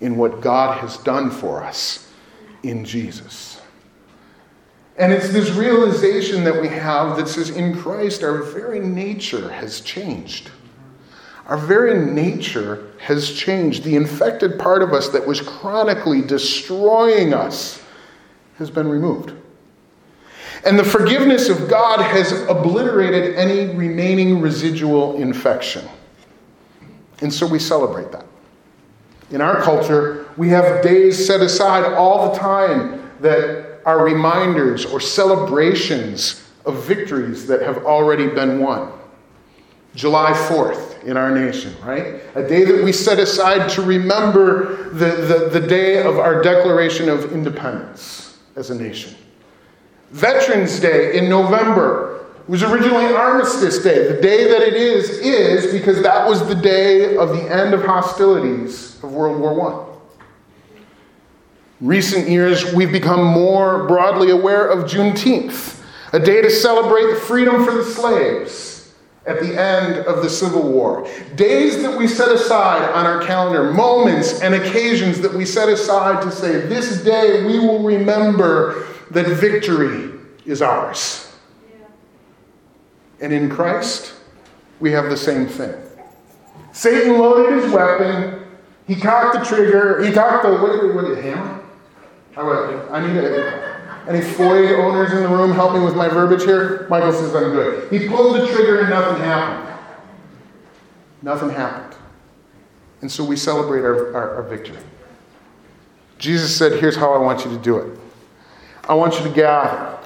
in 0.00 0.16
what 0.16 0.40
God 0.40 0.78
has 0.78 0.96
done 0.98 1.30
for 1.30 1.62
us 1.62 2.10
in 2.64 2.84
Jesus. 2.84 3.60
And 4.98 5.12
it's 5.12 5.30
this 5.30 5.50
realization 5.50 6.44
that 6.44 6.60
we 6.60 6.68
have 6.68 7.16
that 7.16 7.28
says, 7.28 7.50
in 7.50 7.76
Christ, 7.76 8.22
our 8.22 8.42
very 8.42 8.80
nature 8.80 9.48
has 9.50 9.80
changed. 9.80 10.50
Our 11.46 11.56
very 11.56 11.98
nature 11.98 12.92
has 12.98 13.32
changed. 13.32 13.82
The 13.82 13.96
infected 13.96 14.58
part 14.58 14.82
of 14.82 14.92
us 14.92 15.08
that 15.08 15.26
was 15.26 15.40
chronically 15.40 16.22
destroying 16.22 17.34
us 17.34 17.82
has 18.58 18.70
been 18.70 18.88
removed. 18.88 19.32
And 20.64 20.78
the 20.78 20.84
forgiveness 20.84 21.48
of 21.48 21.68
God 21.68 22.00
has 22.00 22.32
obliterated 22.48 23.34
any 23.34 23.74
remaining 23.74 24.40
residual 24.40 25.16
infection. 25.16 25.84
And 27.20 27.32
so 27.32 27.46
we 27.46 27.58
celebrate 27.58 28.12
that. 28.12 28.24
In 29.30 29.40
our 29.40 29.60
culture, 29.60 30.28
we 30.36 30.48
have 30.50 30.82
days 30.82 31.26
set 31.26 31.40
aside 31.40 31.92
all 31.94 32.32
the 32.32 32.38
time 32.38 33.10
that 33.20 33.80
are 33.84 34.04
reminders 34.04 34.84
or 34.84 35.00
celebrations 35.00 36.48
of 36.64 36.84
victories 36.84 37.46
that 37.48 37.62
have 37.62 37.78
already 37.84 38.28
been 38.28 38.60
won. 38.60 38.92
July 39.96 40.32
4th 40.32 40.91
in 41.04 41.16
our 41.16 41.34
nation, 41.34 41.74
right? 41.84 42.20
A 42.34 42.46
day 42.46 42.64
that 42.64 42.84
we 42.84 42.92
set 42.92 43.18
aside 43.18 43.68
to 43.70 43.82
remember 43.82 44.90
the, 44.90 45.48
the, 45.50 45.60
the 45.60 45.66
day 45.66 46.02
of 46.02 46.18
our 46.18 46.42
Declaration 46.42 47.08
of 47.08 47.32
Independence 47.32 48.38
as 48.56 48.70
a 48.70 48.74
nation. 48.74 49.14
Veterans 50.10 50.78
Day 50.80 51.18
in 51.18 51.28
November 51.28 52.26
was 52.48 52.62
originally 52.62 53.06
Armistice 53.06 53.82
Day. 53.82 54.08
The 54.08 54.20
day 54.20 54.48
that 54.48 54.62
it 54.62 54.74
is, 54.74 55.10
is 55.10 55.72
because 55.72 56.02
that 56.02 56.28
was 56.28 56.46
the 56.46 56.54
day 56.54 57.16
of 57.16 57.30
the 57.30 57.42
end 57.42 57.72
of 57.72 57.84
hostilities 57.84 59.02
of 59.02 59.12
World 59.12 59.40
War 59.40 59.88
I 59.88 59.92
recent 61.82 62.28
years, 62.28 62.72
we've 62.72 62.92
become 62.92 63.24
more 63.24 63.86
broadly 63.86 64.30
aware 64.30 64.68
of 64.68 64.88
Juneteenth, 64.88 65.84
a 66.12 66.18
day 66.18 66.40
to 66.40 66.48
celebrate 66.48 67.12
the 67.12 67.20
freedom 67.20 67.64
for 67.64 67.72
the 67.72 67.84
slaves 67.84 68.71
at 69.26 69.40
the 69.40 69.60
end 69.60 69.98
of 70.06 70.22
the 70.22 70.28
Civil 70.28 70.70
War. 70.70 71.08
Days 71.36 71.80
that 71.82 71.96
we 71.96 72.08
set 72.08 72.32
aside 72.32 72.90
on 72.90 73.06
our 73.06 73.22
calendar, 73.24 73.72
moments 73.72 74.40
and 74.40 74.54
occasions 74.54 75.20
that 75.20 75.32
we 75.32 75.44
set 75.44 75.68
aside 75.68 76.22
to 76.22 76.30
say, 76.30 76.66
this 76.66 77.04
day 77.04 77.44
we 77.46 77.58
will 77.58 77.82
remember 77.82 78.88
that 79.10 79.26
victory 79.26 80.10
is 80.44 80.60
ours. 80.60 81.32
And 83.20 83.32
in 83.32 83.48
Christ, 83.48 84.14
we 84.80 84.90
have 84.90 85.08
the 85.08 85.16
same 85.16 85.46
thing. 85.46 85.74
Satan 86.72 87.18
loaded 87.18 87.62
his 87.62 87.72
weapon. 87.72 88.42
He 88.88 88.96
cocked 88.96 89.38
the 89.38 89.44
trigger. 89.44 90.02
He 90.02 90.12
cocked 90.12 90.44
the 90.44 90.50
what, 90.54 90.94
what, 90.94 91.18
hammer? 91.18 91.62
I. 92.36 92.88
I 92.90 93.06
need 93.06 93.16
a, 93.18 93.71
any 94.08 94.20
Floyd 94.20 94.72
owners 94.72 95.12
in 95.12 95.22
the 95.22 95.28
room 95.28 95.52
help 95.52 95.74
me 95.74 95.80
with 95.80 95.94
my 95.94 96.08
verbiage 96.08 96.44
here? 96.44 96.86
Michael 96.88 97.12
says 97.12 97.34
I'm 97.34 97.52
good. 97.52 97.92
He 97.92 98.08
pulled 98.08 98.36
the 98.36 98.46
trigger 98.48 98.80
and 98.80 98.90
nothing 98.90 99.22
happened. 99.22 99.78
Nothing 101.22 101.50
happened. 101.50 101.96
And 103.00 103.10
so 103.10 103.24
we 103.24 103.36
celebrate 103.36 103.82
our, 103.82 104.14
our, 104.14 104.36
our 104.36 104.42
victory. 104.42 104.78
Jesus 106.18 106.56
said, 106.56 106.80
Here's 106.80 106.96
how 106.96 107.12
I 107.12 107.18
want 107.18 107.44
you 107.44 107.50
to 107.50 107.58
do 107.58 107.78
it. 107.78 107.98
I 108.88 108.94
want 108.94 109.18
you 109.18 109.24
to 109.24 109.30
gather, 109.30 109.98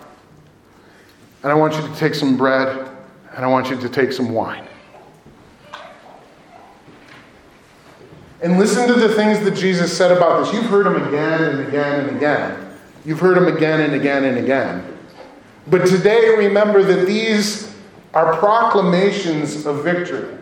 and 1.43 1.51
I 1.51 1.55
want 1.55 1.75
you 1.75 1.83
to 1.83 1.95
take 1.97 2.15
some 2.15 2.37
bread, 2.37 2.91
and 3.35 3.45
I 3.45 3.49
want 3.49 3.71
you 3.71 3.77
to 3.81 3.89
take 3.89 4.13
some 4.13 4.33
wine. 4.33 4.67
And 8.43 8.59
listen 8.59 8.87
to 8.87 8.95
the 8.95 9.15
things 9.15 9.41
that 9.41 9.55
Jesus 9.55 9.97
said 9.97 10.13
about 10.13 10.45
this. 10.45 10.55
You've 10.55 10.67
heard 10.67 10.87
them 10.87 11.09
again 11.09 11.43
and 11.43 11.69
again 11.69 12.07
and 12.07 12.17
again. 12.17 12.66
You've 13.07 13.21
heard 13.21 13.37
them 13.37 13.47
again 13.47 13.81
and 13.81 13.95
again 13.95 14.25
and 14.25 14.37
again. 14.37 14.85
But 15.69 15.87
today, 15.87 16.35
remember 16.37 16.83
that 16.83 17.07
these 17.07 17.73
are 18.13 18.37
proclamations 18.37 19.65
of 19.65 19.85
victory. 19.85 20.37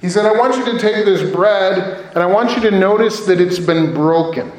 He 0.00 0.10
said, 0.10 0.26
I 0.26 0.32
want 0.32 0.56
you 0.56 0.64
to 0.72 0.78
take 0.78 1.04
this 1.04 1.30
bread 1.30 2.04
and 2.08 2.18
I 2.18 2.26
want 2.26 2.56
you 2.56 2.68
to 2.68 2.70
notice 2.72 3.24
that 3.26 3.40
it's 3.40 3.60
been 3.60 3.94
broken. 3.94 4.50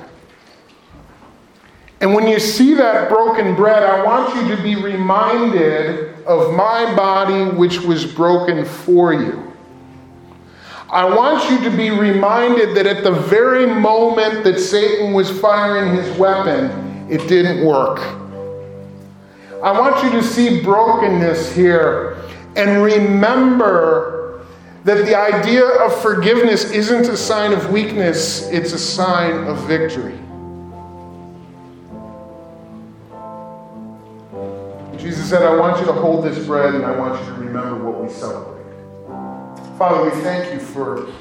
And 1.99 2.13
when 2.13 2.27
you 2.27 2.39
see 2.39 2.73
that 2.75 3.09
broken 3.09 3.53
bread, 3.53 3.83
I 3.83 4.03
want 4.03 4.35
you 4.35 4.55
to 4.55 4.63
be 4.63 4.75
reminded 4.75 6.23
of 6.25 6.53
my 6.53 6.95
body, 6.95 7.55
which 7.55 7.81
was 7.81 8.05
broken 8.05 8.63
for 8.63 9.13
you. 9.13 9.53
I 10.89 11.03
want 11.03 11.49
you 11.49 11.69
to 11.69 11.75
be 11.75 11.89
reminded 11.89 12.75
that 12.77 12.85
at 12.85 13.03
the 13.03 13.11
very 13.11 13.65
moment 13.65 14.43
that 14.43 14.59
Satan 14.59 15.13
was 15.13 15.29
firing 15.39 15.95
his 15.95 16.17
weapon, 16.17 16.84
it 17.09 17.27
didn't 17.27 17.65
work. 17.65 17.99
I 19.63 19.71
want 19.71 20.03
you 20.03 20.11
to 20.11 20.23
see 20.23 20.61
brokenness 20.61 21.55
here 21.55 22.17
and 22.55 22.83
remember 22.83 24.45
that 24.83 25.05
the 25.05 25.15
idea 25.15 25.65
of 25.65 25.99
forgiveness 26.01 26.71
isn't 26.71 27.07
a 27.07 27.17
sign 27.17 27.53
of 27.53 27.71
weakness, 27.71 28.47
it's 28.49 28.71
a 28.71 28.79
sign 28.79 29.45
of 29.45 29.57
victory. 29.65 30.17
Jesus 34.99 35.27
said, 35.29 35.41
I 35.41 35.55
want 35.55 35.79
you 35.79 35.85
to 35.87 35.93
hold 35.93 36.23
this 36.23 36.45
bread 36.45 36.75
and 36.75 36.85
I 36.85 36.97
want 36.97 37.19
you 37.19 37.25
to 37.33 37.39
remember 37.39 37.83
what 37.83 38.03
we 38.03 38.09
celebrate. 38.09 38.63
Father, 39.77 40.03
we 40.03 40.11
thank 40.21 40.53
you 40.53 40.59
for 40.59 41.11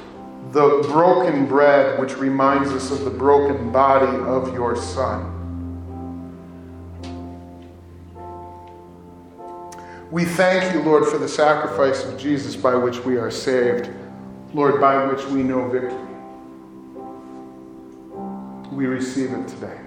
the 0.53 0.87
broken 0.89 1.47
bread, 1.47 1.99
which 1.99 2.17
reminds 2.17 2.71
us 2.71 2.91
of 2.91 3.05
the 3.05 3.11
broken 3.11 3.73
body 3.73 4.17
of 4.25 4.55
your 4.55 4.77
Son. 4.77 5.34
We 10.15 10.25
thank 10.25 10.73
you, 10.73 10.81
Lord, 10.81 11.09
for 11.09 11.19
the 11.19 11.29
sacrifice 11.29 12.05
of 12.05 12.17
Jesus 12.17 12.55
by 12.55 12.77
which 12.77 13.05
we 13.05 13.17
are 13.17 13.33
saved, 13.33 13.91
Lord, 14.53 14.81
by 14.81 15.05
which 15.07 15.25
we 15.27 15.43
know 15.43 15.69
victory. 15.69 15.91
We 18.71 18.87
receive 18.87 19.33
it 19.33 19.49
today. 19.49 19.81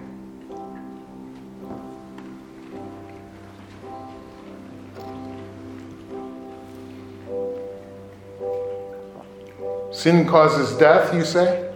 Sin 9.93 10.27
causes 10.27 10.77
death, 10.77 11.13
you 11.13 11.23
say? 11.23 11.73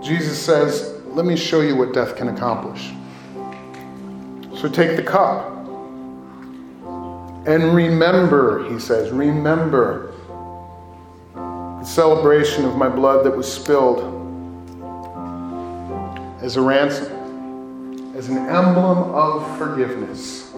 Jesus 0.00 0.40
says, 0.40 1.02
Let 1.06 1.26
me 1.26 1.34
show 1.34 1.62
you 1.62 1.74
what 1.74 1.92
death 1.92 2.14
can 2.14 2.28
accomplish. 2.28 2.92
So 4.56 4.68
take 4.68 4.96
the 4.96 5.02
cup. 5.02 5.59
And 7.46 7.74
remember, 7.74 8.70
he 8.70 8.78
says, 8.78 9.10
remember 9.10 10.12
the 11.34 11.84
celebration 11.84 12.66
of 12.66 12.76
my 12.76 12.88
blood 12.88 13.24
that 13.24 13.34
was 13.34 13.50
spilled 13.50 13.98
as 16.42 16.56
a 16.56 16.60
ransom, 16.60 18.14
as 18.14 18.28
an 18.28 18.36
emblem 18.36 18.98
of 19.14 19.58
forgiveness, 19.58 20.52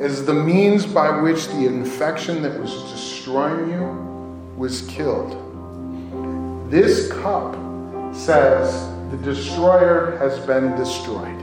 as 0.00 0.26
the 0.26 0.34
means 0.34 0.84
by 0.84 1.20
which 1.20 1.46
the 1.48 1.66
infection 1.66 2.42
that 2.42 2.58
was 2.58 2.72
destroying 2.90 3.70
you 3.70 3.84
was 4.56 4.82
killed. 4.88 5.38
This 6.68 7.12
cup 7.12 7.54
says 8.12 8.88
the 9.12 9.18
destroyer 9.18 10.16
has 10.18 10.38
been 10.46 10.74
destroyed. 10.76 11.40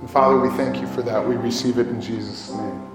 And 0.00 0.10
Father, 0.10 0.40
we 0.40 0.48
thank 0.56 0.80
you 0.80 0.88
for 0.88 1.02
that. 1.02 1.24
We 1.24 1.36
receive 1.36 1.78
it 1.78 1.86
in 1.86 2.00
Jesus' 2.00 2.50
name. 2.50 2.88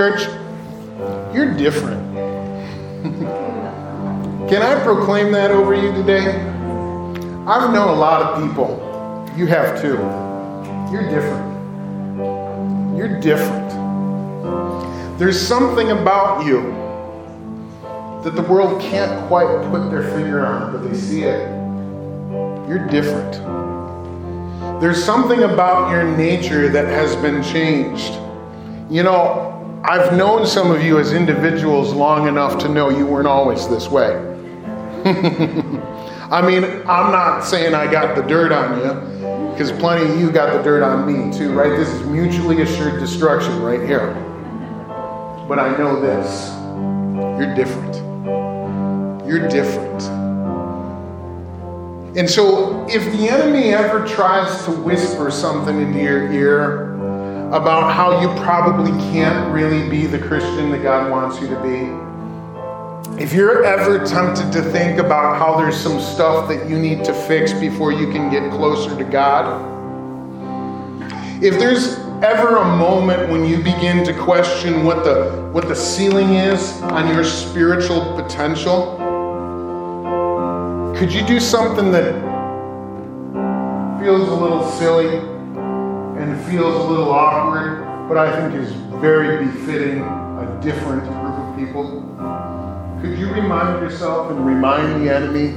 Church, 0.00 0.28
you're 1.34 1.52
different. 1.58 2.00
Can 4.48 4.62
I 4.62 4.82
proclaim 4.82 5.30
that 5.32 5.50
over 5.50 5.74
you 5.74 5.92
today? 5.92 6.40
I've 7.46 7.70
known 7.70 7.88
a 7.88 8.00
lot 8.00 8.22
of 8.22 8.48
people. 8.48 8.78
You 9.36 9.46
have 9.48 9.78
too. 9.82 9.98
You're 10.90 11.06
different. 11.10 12.96
You're 12.96 13.20
different. 13.20 13.68
There's 15.18 15.38
something 15.38 15.90
about 15.90 16.46
you 16.46 16.62
that 18.24 18.34
the 18.34 18.42
world 18.50 18.80
can't 18.80 19.28
quite 19.28 19.70
put 19.70 19.90
their 19.90 20.04
finger 20.14 20.46
on, 20.46 20.72
but 20.72 20.78
they 20.78 20.96
see 20.96 21.24
it. 21.24 21.46
You're 22.66 22.86
different. 22.88 23.34
There's 24.80 25.04
something 25.04 25.42
about 25.42 25.90
your 25.90 26.04
nature 26.16 26.70
that 26.70 26.86
has 26.86 27.16
been 27.16 27.42
changed. 27.42 28.14
You 28.88 29.02
know, 29.02 29.49
I've 29.82 30.16
known 30.16 30.46
some 30.46 30.70
of 30.70 30.82
you 30.82 30.98
as 30.98 31.12
individuals 31.12 31.92
long 31.94 32.28
enough 32.28 32.60
to 32.62 32.68
know 32.68 32.90
you 32.90 33.06
weren't 33.06 33.26
always 33.26 33.66
this 33.68 33.88
way. 33.88 34.12
I 36.30 36.42
mean, 36.42 36.64
I'm 36.64 37.10
not 37.10 37.40
saying 37.40 37.74
I 37.74 37.90
got 37.90 38.14
the 38.14 38.22
dirt 38.22 38.52
on 38.52 38.78
you, 38.78 39.52
because 39.52 39.72
plenty 39.72 40.12
of 40.12 40.20
you 40.20 40.30
got 40.30 40.56
the 40.56 40.62
dirt 40.62 40.82
on 40.82 41.06
me 41.06 41.36
too, 41.36 41.52
right? 41.52 41.70
This 41.70 41.88
is 41.88 42.06
mutually 42.06 42.60
assured 42.60 43.00
destruction 43.00 43.60
right 43.62 43.80
here. 43.80 44.12
But 45.48 45.58
I 45.58 45.76
know 45.76 45.98
this 45.98 46.50
you're 47.40 47.54
different. 47.54 47.96
You're 49.26 49.48
different. 49.48 50.02
And 52.18 52.28
so, 52.28 52.86
if 52.88 53.04
the 53.16 53.28
enemy 53.28 53.72
ever 53.72 54.06
tries 54.06 54.64
to 54.66 54.72
whisper 54.72 55.30
something 55.30 55.80
into 55.80 56.02
your 56.02 56.30
ear, 56.32 56.89
about 57.50 57.92
how 57.92 58.20
you 58.20 58.28
probably 58.40 58.92
can't 59.12 59.52
really 59.52 59.88
be 59.90 60.06
the 60.06 60.18
Christian 60.18 60.70
that 60.70 60.84
God 60.84 61.10
wants 61.10 61.40
you 61.40 61.48
to 61.48 61.60
be. 61.60 62.10
If 63.20 63.32
you're 63.32 63.64
ever 63.64 64.06
tempted 64.06 64.52
to 64.52 64.62
think 64.62 65.00
about 65.00 65.36
how 65.36 65.58
there's 65.58 65.76
some 65.76 66.00
stuff 66.00 66.48
that 66.48 66.70
you 66.70 66.78
need 66.78 67.04
to 67.04 67.12
fix 67.12 67.52
before 67.52 67.92
you 67.92 68.08
can 68.12 68.30
get 68.30 68.52
closer 68.52 68.96
to 68.96 69.02
God, 69.02 69.66
if 71.42 71.58
there's 71.58 71.98
ever 72.22 72.58
a 72.58 72.76
moment 72.76 73.28
when 73.28 73.44
you 73.44 73.56
begin 73.56 74.04
to 74.04 74.14
question 74.14 74.84
what 74.84 75.02
the 75.04 75.50
what 75.52 75.66
the 75.66 75.74
ceiling 75.74 76.34
is 76.34 76.80
on 76.82 77.12
your 77.12 77.24
spiritual 77.24 78.14
potential, 78.14 78.96
could 80.96 81.12
you 81.12 81.26
do 81.26 81.40
something 81.40 81.90
that 81.90 82.12
feels 84.00 84.28
a 84.28 84.34
little 84.34 84.70
silly 84.70 85.39
and 86.20 86.32
it 86.32 86.44
feels 86.44 86.74
a 86.74 86.86
little 86.86 87.10
awkward, 87.10 88.06
but 88.06 88.18
I 88.18 88.36
think 88.36 88.62
is 88.62 88.72
very 89.00 89.46
befitting 89.46 90.02
a 90.02 90.60
different 90.62 91.02
group 91.04 91.34
of 91.34 91.56
people. 91.56 92.02
Could 93.00 93.18
you 93.18 93.32
remind 93.32 93.80
yourself 93.80 94.30
and 94.30 94.44
remind 94.46 95.02
the 95.02 95.14
enemy, 95.14 95.52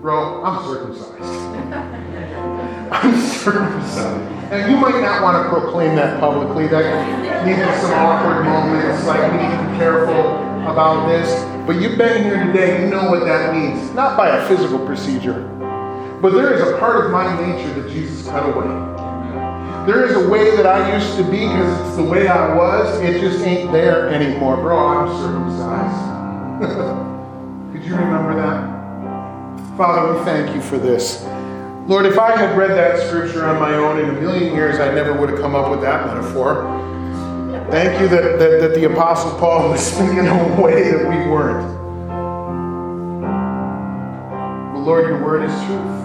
bro, 0.00 0.44
I'm 0.44 0.64
circumcised. 0.64 1.22
I'm 2.92 3.20
circumcised. 3.20 4.32
And 4.52 4.70
you 4.70 4.76
might 4.76 5.00
not 5.00 5.22
want 5.22 5.42
to 5.42 5.50
proclaim 5.50 5.96
that 5.96 6.20
publicly. 6.20 6.68
That 6.68 7.44
needs 7.44 7.58
some 7.82 7.94
awkward 7.94 8.44
moments, 8.44 9.04
like 9.06 9.32
we 9.32 9.38
need 9.38 9.50
to 9.56 9.72
be 9.72 9.76
careful 9.76 10.36
about 10.70 11.08
this. 11.08 11.42
But 11.66 11.82
you've 11.82 11.98
been 11.98 12.22
here 12.22 12.44
today, 12.44 12.84
you 12.84 12.90
know 12.90 13.10
what 13.10 13.24
that 13.24 13.52
means. 13.52 13.92
Not 13.92 14.16
by 14.16 14.36
a 14.36 14.46
physical 14.46 14.78
procedure, 14.86 15.48
but 16.22 16.30
there 16.30 16.54
is 16.54 16.60
a 16.60 16.78
part 16.78 17.04
of 17.04 17.10
my 17.10 17.34
nature 17.44 17.82
that 17.82 17.90
Jesus 17.90 18.28
cut 18.28 18.54
away. 18.54 18.93
There 19.86 20.06
is 20.06 20.16
a 20.16 20.28
way 20.30 20.56
that 20.56 20.64
I 20.64 20.94
used 20.94 21.14
to 21.18 21.22
be 21.24 21.40
because 21.40 21.86
it's 21.86 21.96
the 21.96 22.04
way 22.04 22.26
I 22.26 22.56
was. 22.56 22.98
It 23.00 23.20
just 23.20 23.44
ain't 23.44 23.70
there 23.70 24.08
anymore. 24.08 24.56
Bro, 24.56 24.78
I'm 24.78 25.08
circumcised. 25.20 26.12
Could 27.72 27.84
you 27.84 27.94
remember 27.94 28.34
that? 28.34 29.76
Father, 29.76 30.14
we 30.14 30.24
thank 30.24 30.56
you 30.56 30.62
for 30.62 30.78
this. 30.78 31.22
Lord, 31.86 32.06
if 32.06 32.18
I 32.18 32.34
had 32.34 32.56
read 32.56 32.70
that 32.70 32.98
scripture 33.08 33.44
on 33.44 33.60
my 33.60 33.74
own 33.74 33.98
in 34.00 34.08
a 34.08 34.20
million 34.20 34.54
years, 34.54 34.80
I 34.80 34.90
never 34.94 35.12
would 35.12 35.28
have 35.28 35.38
come 35.38 35.54
up 35.54 35.70
with 35.70 35.82
that 35.82 36.06
metaphor. 36.06 36.62
Thank 37.70 38.00
you 38.00 38.08
that, 38.08 38.38
that, 38.38 38.60
that 38.62 38.74
the 38.74 38.84
Apostle 38.90 39.38
Paul 39.38 39.68
was 39.68 39.80
speaking 39.80 40.16
in 40.16 40.28
a 40.28 40.62
way 40.62 40.92
that 40.92 41.06
we 41.06 41.30
weren't. 41.30 41.74
But 44.72 44.80
Lord, 44.80 45.06
your 45.08 45.22
word 45.22 45.42
is 45.42 45.54
truth 45.66 46.04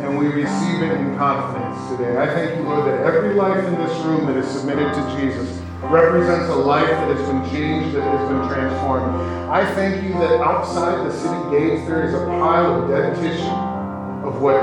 and 0.00 0.18
we 0.18 0.28
receive 0.28 0.82
it 0.82 0.92
in 0.92 1.14
confidence 1.18 1.69
today. 2.00 2.18
I 2.18 2.26
thank 2.26 2.56
you, 2.56 2.62
Lord, 2.64 2.86
that 2.86 3.04
every 3.04 3.34
life 3.34 3.64
in 3.64 3.74
this 3.74 3.96
room 4.04 4.26
that 4.26 4.36
is 4.36 4.46
submitted 4.48 4.92
to 4.94 5.16
Jesus 5.20 5.60
represents 5.82 6.48
a 6.48 6.54
life 6.54 6.88
that 6.88 7.16
has 7.16 7.28
been 7.28 7.42
changed, 7.50 7.96
that 7.96 8.02
has 8.02 8.28
been 8.28 8.48
transformed. 8.48 9.16
I 9.50 9.64
thank 9.74 10.02
you 10.02 10.12
that 10.14 10.40
outside 10.40 11.06
the 11.06 11.12
city 11.12 11.50
gates 11.50 11.86
there 11.88 12.06
is 12.06 12.14
a 12.14 12.24
pile 12.26 12.82
of 12.82 12.88
dead 12.88 13.16
tissue 13.16 13.44
of 14.26 14.40
what 14.40 14.60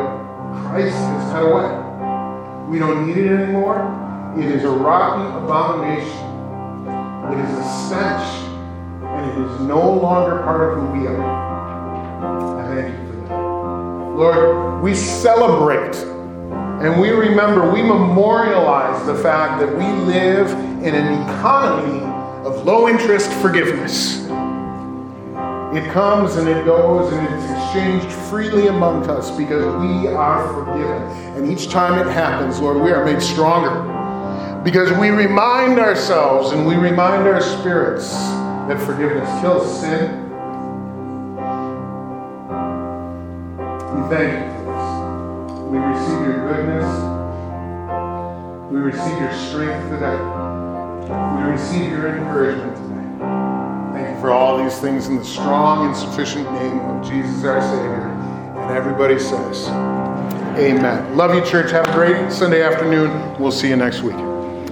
Christ 0.63 0.95
has 0.95 1.31
cut 1.31 1.43
away. 1.43 2.67
We 2.69 2.79
don't 2.79 3.07
need 3.07 3.17
it 3.17 3.31
anymore. 3.31 4.33
It 4.37 4.45
is 4.45 4.63
a 4.63 4.69
rotten 4.69 5.43
abomination. 5.43 6.25
It 7.33 7.39
is 7.39 7.57
a 7.57 7.63
stench, 7.85 8.27
and 9.03 9.31
it 9.31 9.51
is 9.51 9.61
no 9.61 9.93
longer 9.93 10.43
part 10.43 10.77
of 10.77 10.79
who 10.79 10.99
we 10.99 11.07
are. 11.07 11.23
I 12.59 12.75
thank 12.75 12.93
you. 12.93 13.07
for 13.07 13.27
that. 13.27 14.15
Lord, 14.15 14.81
we 14.81 14.95
celebrate 14.95 15.95
and 16.81 16.99
we 16.99 17.09
remember, 17.09 17.71
we 17.71 17.81
memorialize 17.81 19.05
the 19.05 19.15
fact 19.15 19.59
that 19.59 19.69
we 19.69 19.85
live 20.05 20.49
in 20.83 20.93
an 20.95 21.21
economy 21.23 22.03
of 22.45 22.65
low 22.65 22.87
interest 22.87 23.31
forgiveness. 23.33 24.25
It 25.75 25.91
comes 25.91 26.35
and 26.35 26.47
it 26.47 26.65
goes 26.65 27.11
and 27.11 27.27
it's 27.27 27.51
exchanged 27.51 28.11
freely 28.29 28.67
among 28.67 29.09
us 29.09 29.31
because 29.31 29.65
we 29.81 30.07
are 30.07 30.47
forgiven. 30.53 31.01
And 31.35 31.51
each 31.51 31.69
time 31.69 31.99
it 31.99 32.11
happens, 32.11 32.59
Lord, 32.59 32.81
we 32.81 32.91
are 32.91 33.03
made 33.03 33.21
stronger 33.21 33.83
because 34.63 34.91
we 34.97 35.09
remind 35.09 35.79
ourselves 35.79 36.51
and 36.51 36.65
we 36.65 36.75
remind 36.75 37.27
our 37.27 37.41
spirits 37.41 38.11
that 38.67 38.79
forgiveness 38.79 39.29
kills 39.41 39.81
sin 39.81 40.27
thank 44.09 44.51
you. 44.51 44.56
We 45.69 45.77
receive 45.79 46.21
your 46.21 46.47
goodness. 46.47 46.87
We 48.71 48.79
receive 48.79 49.19
your 49.19 49.33
strength 49.33 49.89
today. 49.89 50.17
We 51.35 51.51
receive 51.51 51.91
your 51.91 52.15
encouragement 52.15 52.75
today. 52.77 52.97
Thank 53.93 54.15
you 54.15 54.21
for 54.21 54.31
all 54.31 54.63
these 54.63 54.79
things 54.79 55.07
in 55.07 55.17
the 55.17 55.25
strong 55.25 55.87
and 55.87 55.95
sufficient 55.95 56.49
name 56.53 56.79
of 56.79 57.05
Jesus 57.05 57.43
our 57.43 57.61
Savior. 57.61 58.07
And 58.57 58.77
everybody 58.77 59.19
says, 59.19 59.67
Amen. 60.57 61.15
Love 61.15 61.35
you, 61.35 61.45
church. 61.45 61.71
Have 61.71 61.87
a 61.87 61.93
great 61.93 62.31
Sunday 62.31 62.63
afternoon. 62.63 63.37
We'll 63.37 63.51
see 63.51 63.67
you 63.67 63.75
next 63.75 64.01
week. 64.01 64.26